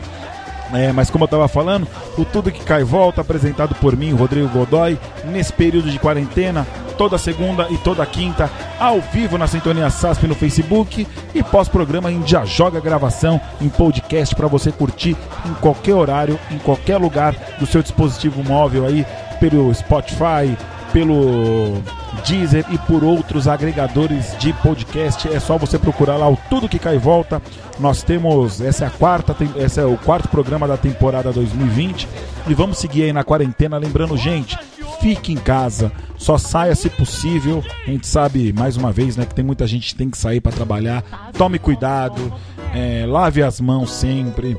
É, 0.71 0.91
mas 0.91 1.09
como 1.09 1.23
eu 1.23 1.27
tava 1.27 1.47
falando, 1.47 1.87
o 2.15 2.23
Tudo 2.23 2.51
Que 2.51 2.63
Cai 2.63 2.83
Volta, 2.83 3.21
apresentado 3.21 3.73
por 3.75 3.97
mim, 3.97 4.13
Rodrigo 4.13 4.47
Godoy, 4.49 4.99
nesse 5.25 5.51
período 5.51 5.89
de 5.89 5.97
quarentena, 5.97 6.65
toda 6.95 7.17
segunda 7.17 7.65
e 7.71 7.77
toda 7.79 8.05
quinta, 8.05 8.51
ao 8.79 9.01
vivo 9.01 9.35
na 9.35 9.47
Sintonia 9.47 9.89
SASP 9.89 10.27
no 10.27 10.35
Facebook 10.35 11.07
e 11.33 11.41
pós-programa 11.41 12.11
gente 12.11 12.29
já 12.29 12.45
joga 12.45 12.79
gravação 12.79 13.41
em 13.59 13.67
podcast 13.67 14.35
para 14.35 14.47
você 14.47 14.71
curtir 14.71 15.17
em 15.43 15.53
qualquer 15.55 15.95
horário, 15.95 16.39
em 16.51 16.59
qualquer 16.59 16.97
lugar 16.97 17.35
do 17.59 17.65
seu 17.65 17.81
dispositivo 17.81 18.43
móvel 18.43 18.85
aí, 18.85 19.03
pelo 19.39 19.73
Spotify, 19.73 20.55
pelo 20.91 21.81
Deezer 22.25 22.65
e 22.69 22.77
por 22.77 23.03
outros 23.03 23.47
agregadores 23.47 24.35
de 24.37 24.53
podcast. 24.53 25.27
É 25.27 25.39
só 25.39 25.57
você 25.57 25.77
procurar 25.79 26.17
lá 26.17 26.29
o 26.29 26.37
Tudo 26.49 26.69
Que 26.69 26.79
Cai 26.79 26.95
e 26.95 26.99
Volta. 26.99 27.41
Nós 27.79 28.03
temos, 28.03 28.61
essa 28.61 28.85
é 28.85 28.87
a 28.87 28.91
quarta, 28.91 29.35
esse 29.55 29.79
é 29.79 29.85
o 29.85 29.97
quarto 29.97 30.29
programa 30.29 30.67
da 30.67 30.77
temporada 30.77 31.31
2020 31.31 32.07
e 32.47 32.53
vamos 32.53 32.77
seguir 32.77 33.03
aí 33.03 33.13
na 33.13 33.23
quarentena. 33.23 33.77
Lembrando, 33.77 34.15
gente, 34.17 34.57
fique 34.99 35.33
em 35.33 35.37
casa, 35.37 35.91
só 36.17 36.37
saia 36.37 36.75
se 36.75 36.89
possível. 36.89 37.63
A 37.87 37.89
gente 37.89 38.07
sabe, 38.07 38.53
mais 38.53 38.77
uma 38.77 38.91
vez, 38.91 39.17
né, 39.17 39.25
que 39.25 39.33
tem 39.33 39.43
muita 39.43 39.65
gente 39.65 39.89
que 39.89 39.95
tem 39.95 40.09
que 40.09 40.17
sair 40.17 40.39
para 40.39 40.51
trabalhar. 40.51 41.03
Tome 41.37 41.57
cuidado, 41.57 42.31
é, 42.73 43.05
lave 43.07 43.41
as 43.41 43.59
mãos 43.59 43.91
sempre 43.91 44.57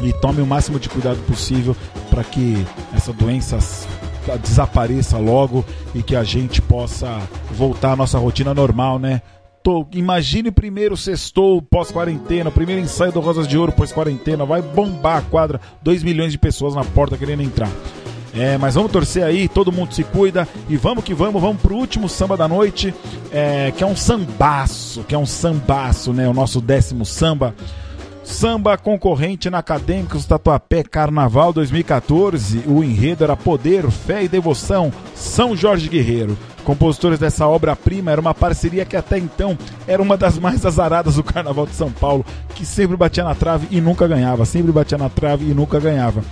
e 0.00 0.12
tome 0.14 0.40
o 0.40 0.46
máximo 0.46 0.78
de 0.78 0.88
cuidado 0.88 1.18
possível 1.26 1.76
para 2.10 2.24
que 2.24 2.64
essa 2.94 3.12
doença 3.12 3.58
desapareça 4.36 5.18
logo 5.18 5.64
e 5.94 6.02
que 6.02 6.16
a 6.16 6.24
gente 6.24 6.60
possa 6.60 7.20
voltar 7.52 7.92
à 7.92 7.96
nossa 7.96 8.18
rotina 8.18 8.52
normal, 8.52 8.98
né? 8.98 9.22
Tô, 9.62 9.86
imagine 9.92 10.50
primeiro 10.50 10.96
sextou 10.96 11.60
pós-quarentena, 11.60 12.50
primeiro 12.50 12.80
ensaio 12.80 13.12
do 13.12 13.20
Rosas 13.20 13.46
de 13.46 13.58
Ouro 13.58 13.72
pós-quarentena, 13.72 14.44
vai 14.44 14.62
bombar 14.62 15.18
a 15.18 15.22
quadra, 15.22 15.60
2 15.82 16.02
milhões 16.02 16.32
de 16.32 16.38
pessoas 16.38 16.74
na 16.74 16.84
porta 16.84 17.16
querendo 17.16 17.42
entrar. 17.42 17.70
É, 18.34 18.56
mas 18.56 18.74
vamos 18.74 18.92
torcer 18.92 19.24
aí, 19.24 19.48
todo 19.48 19.72
mundo 19.72 19.92
se 19.92 20.04
cuida 20.04 20.46
e 20.68 20.76
vamos 20.76 21.02
que 21.02 21.14
vamos, 21.14 21.40
vamos 21.40 21.60
pro 21.60 21.74
último 21.74 22.08
samba 22.08 22.36
da 22.36 22.46
noite, 22.46 22.94
é, 23.32 23.72
que 23.76 23.82
é 23.82 23.86
um 23.86 23.96
sambaço, 23.96 25.02
que 25.04 25.14
é 25.14 25.18
um 25.18 25.26
sambaço, 25.26 26.12
né? 26.12 26.28
O 26.28 26.34
nosso 26.34 26.60
décimo 26.60 27.04
samba. 27.04 27.54
Samba 28.28 28.76
concorrente 28.76 29.48
na 29.48 29.58
Acadêmicos 29.58 30.26
Tatuapé 30.26 30.84
Carnaval 30.84 31.50
2014. 31.50 32.62
O 32.66 32.84
enredo 32.84 33.24
era 33.24 33.34
Poder, 33.34 33.90
Fé 33.90 34.22
e 34.22 34.28
Devoção, 34.28 34.92
São 35.14 35.56
Jorge 35.56 35.88
Guerreiro. 35.88 36.36
Compositores 36.62 37.18
dessa 37.18 37.48
obra-prima 37.48 38.12
era 38.12 38.20
uma 38.20 38.34
parceria 38.34 38.84
que 38.84 38.96
até 38.96 39.18
então 39.18 39.58
era 39.88 40.00
uma 40.00 40.16
das 40.16 40.38
mais 40.38 40.64
azaradas 40.64 41.16
do 41.16 41.24
Carnaval 41.24 41.66
de 41.66 41.74
São 41.74 41.90
Paulo, 41.90 42.24
que 42.54 42.66
sempre 42.66 42.98
batia 42.98 43.24
na 43.24 43.34
trave 43.34 43.66
e 43.70 43.80
nunca 43.80 44.06
ganhava, 44.06 44.44
sempre 44.44 44.70
batia 44.70 44.98
na 44.98 45.08
trave 45.08 45.50
e 45.50 45.54
nunca 45.54 45.80
ganhava 45.80 46.22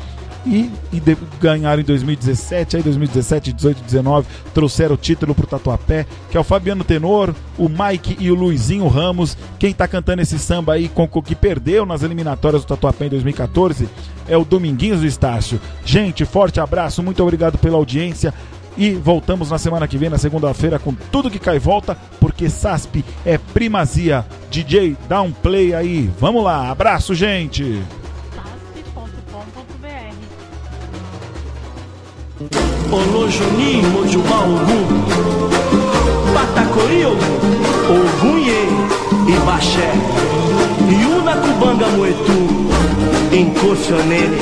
e, 0.47 0.71
e 0.93 1.01
de, 1.01 1.17
ganharam 1.41 1.83
em 1.83 1.85
2017, 1.85 2.77
aí 2.77 2.83
2017, 2.83 3.53
18, 3.53 3.83
19 3.83 4.27
trouxeram 4.55 4.95
o 4.95 4.99
título 4.99 5.35
pro 5.35 5.47
Tatuapé, 5.47 6.07
que 6.31 6.37
é 6.37 6.41
o 6.41 6.45
Fabiano 6.45 6.85
Tenor, 6.85 7.35
o 7.59 7.69
Mike 7.69 8.17
e 8.21 8.31
o 8.31 8.35
Luizinho 8.35 8.87
Ramos. 8.87 9.37
Quem 9.59 9.75
tá 9.75 9.89
cantando 9.89 10.23
esse 10.23 10.39
samba 10.39 10.75
aí 10.75 10.89
com, 10.89 11.07
que 11.09 11.35
perdeu 11.35 11.85
nas 11.85 12.03
eliminatórias 12.03 12.65
do 12.65 12.69
Tatuapé 12.69 13.07
em 13.07 13.11
2014 13.11 13.89
é 14.29 14.37
o 14.37 14.45
Dominguinhos 14.45 15.01
do 15.01 15.07
Estácio. 15.07 15.61
Gente, 15.85 16.25
forte 16.25 16.61
abraço, 16.61 17.03
muito 17.03 17.23
obrigado 17.23 17.59
pela 17.59 17.77
audiência. 17.77 18.33
E 18.79 18.93
voltamos 18.93 19.51
na 19.51 19.57
semana 19.57 19.89
que 19.89 19.97
vem, 19.97 20.11
na 20.11 20.19
segunda-feira, 20.19 20.79
com 20.79 20.93
tudo 21.11 21.31
que 21.31 21.39
cai 21.39 21.57
e 21.57 21.59
volta, 21.59 21.97
porque 22.21 22.51
SASP 22.51 23.03
é 23.25 23.39
primazia. 23.39 24.25
DJ, 24.51 24.97
dá 25.09 25.23
um 25.23 25.33
play 25.33 25.75
aí. 25.75 26.11
Vamos 26.21 26.45
lá, 26.45 26.71
abraço, 26.71 27.15
gente! 27.15 27.83
Olojoni, 32.93 33.83
Mojubá, 33.93 34.41
Ogum, 34.45 34.87
Ogunhê 37.89 38.67
e 39.29 39.37
Baxé, 39.45 39.93
Iuna, 40.89 41.37
Cubanga, 41.37 41.87
Moetu, 41.89 42.49
Incocionene, 43.33 44.39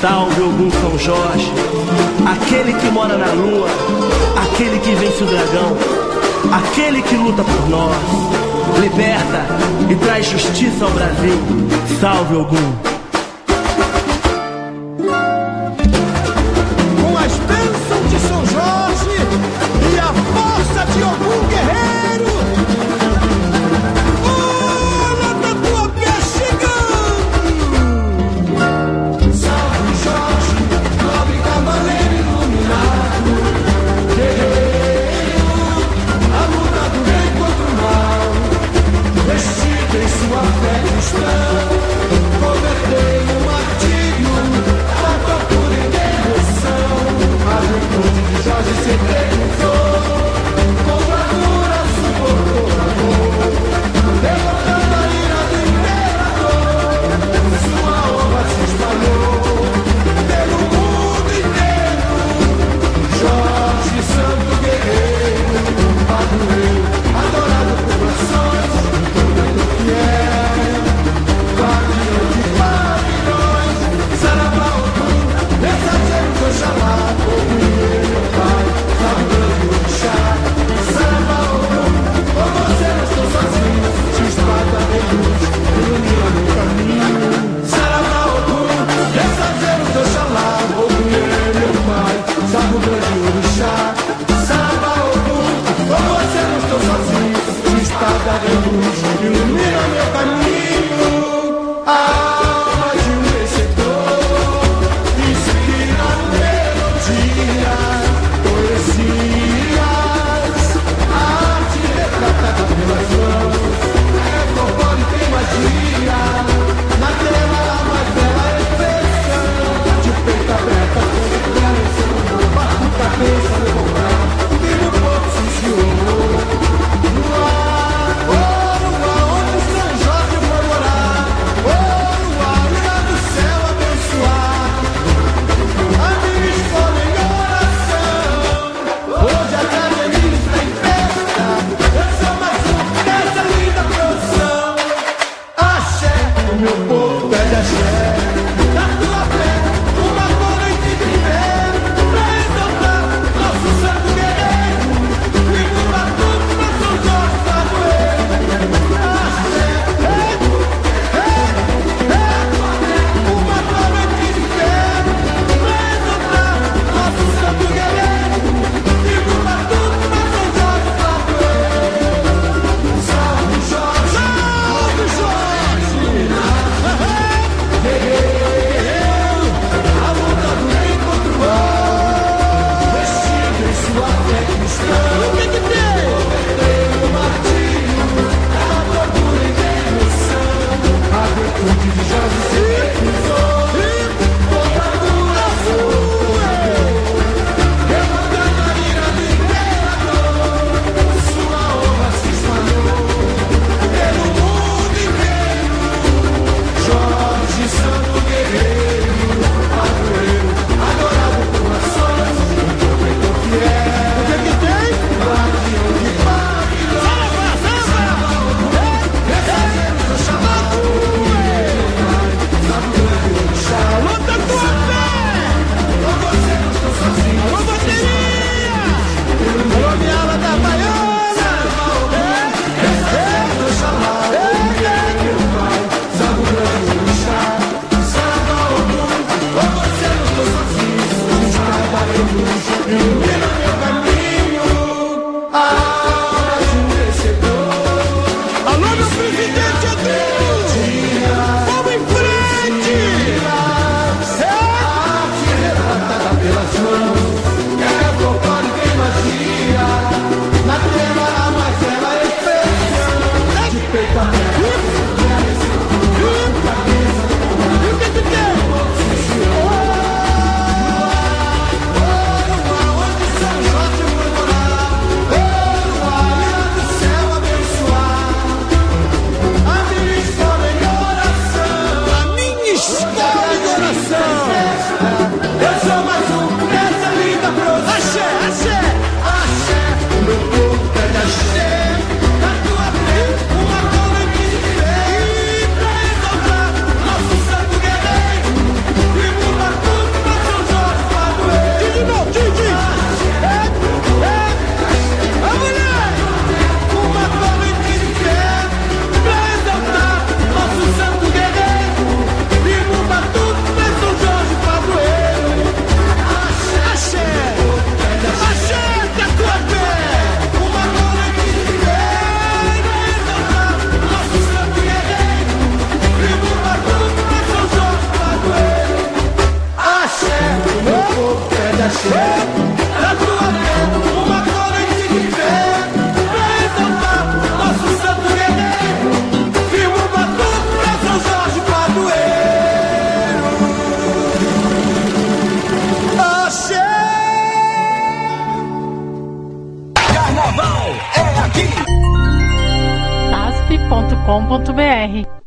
salve 0.00 0.40
Ogum 0.42 0.70
São 0.70 0.98
Jorge, 0.98 1.52
aquele 2.26 2.72
que 2.72 2.90
mora 2.90 3.16
na 3.16 3.32
lua, 3.32 3.68
aquele 4.42 4.78
que 4.78 4.94
vence 4.94 5.22
o 5.22 5.26
dragão, 5.26 5.76
aquele 6.52 7.02
que 7.02 7.16
luta 7.16 7.42
por 7.42 7.68
nós, 7.68 8.80
liberta 8.80 9.46
e 9.88 9.94
traz 9.96 10.26
justiça 10.26 10.84
ao 10.84 10.90
Brasil, 10.90 11.38
salve 12.00 12.36
Ogum. 12.36 12.99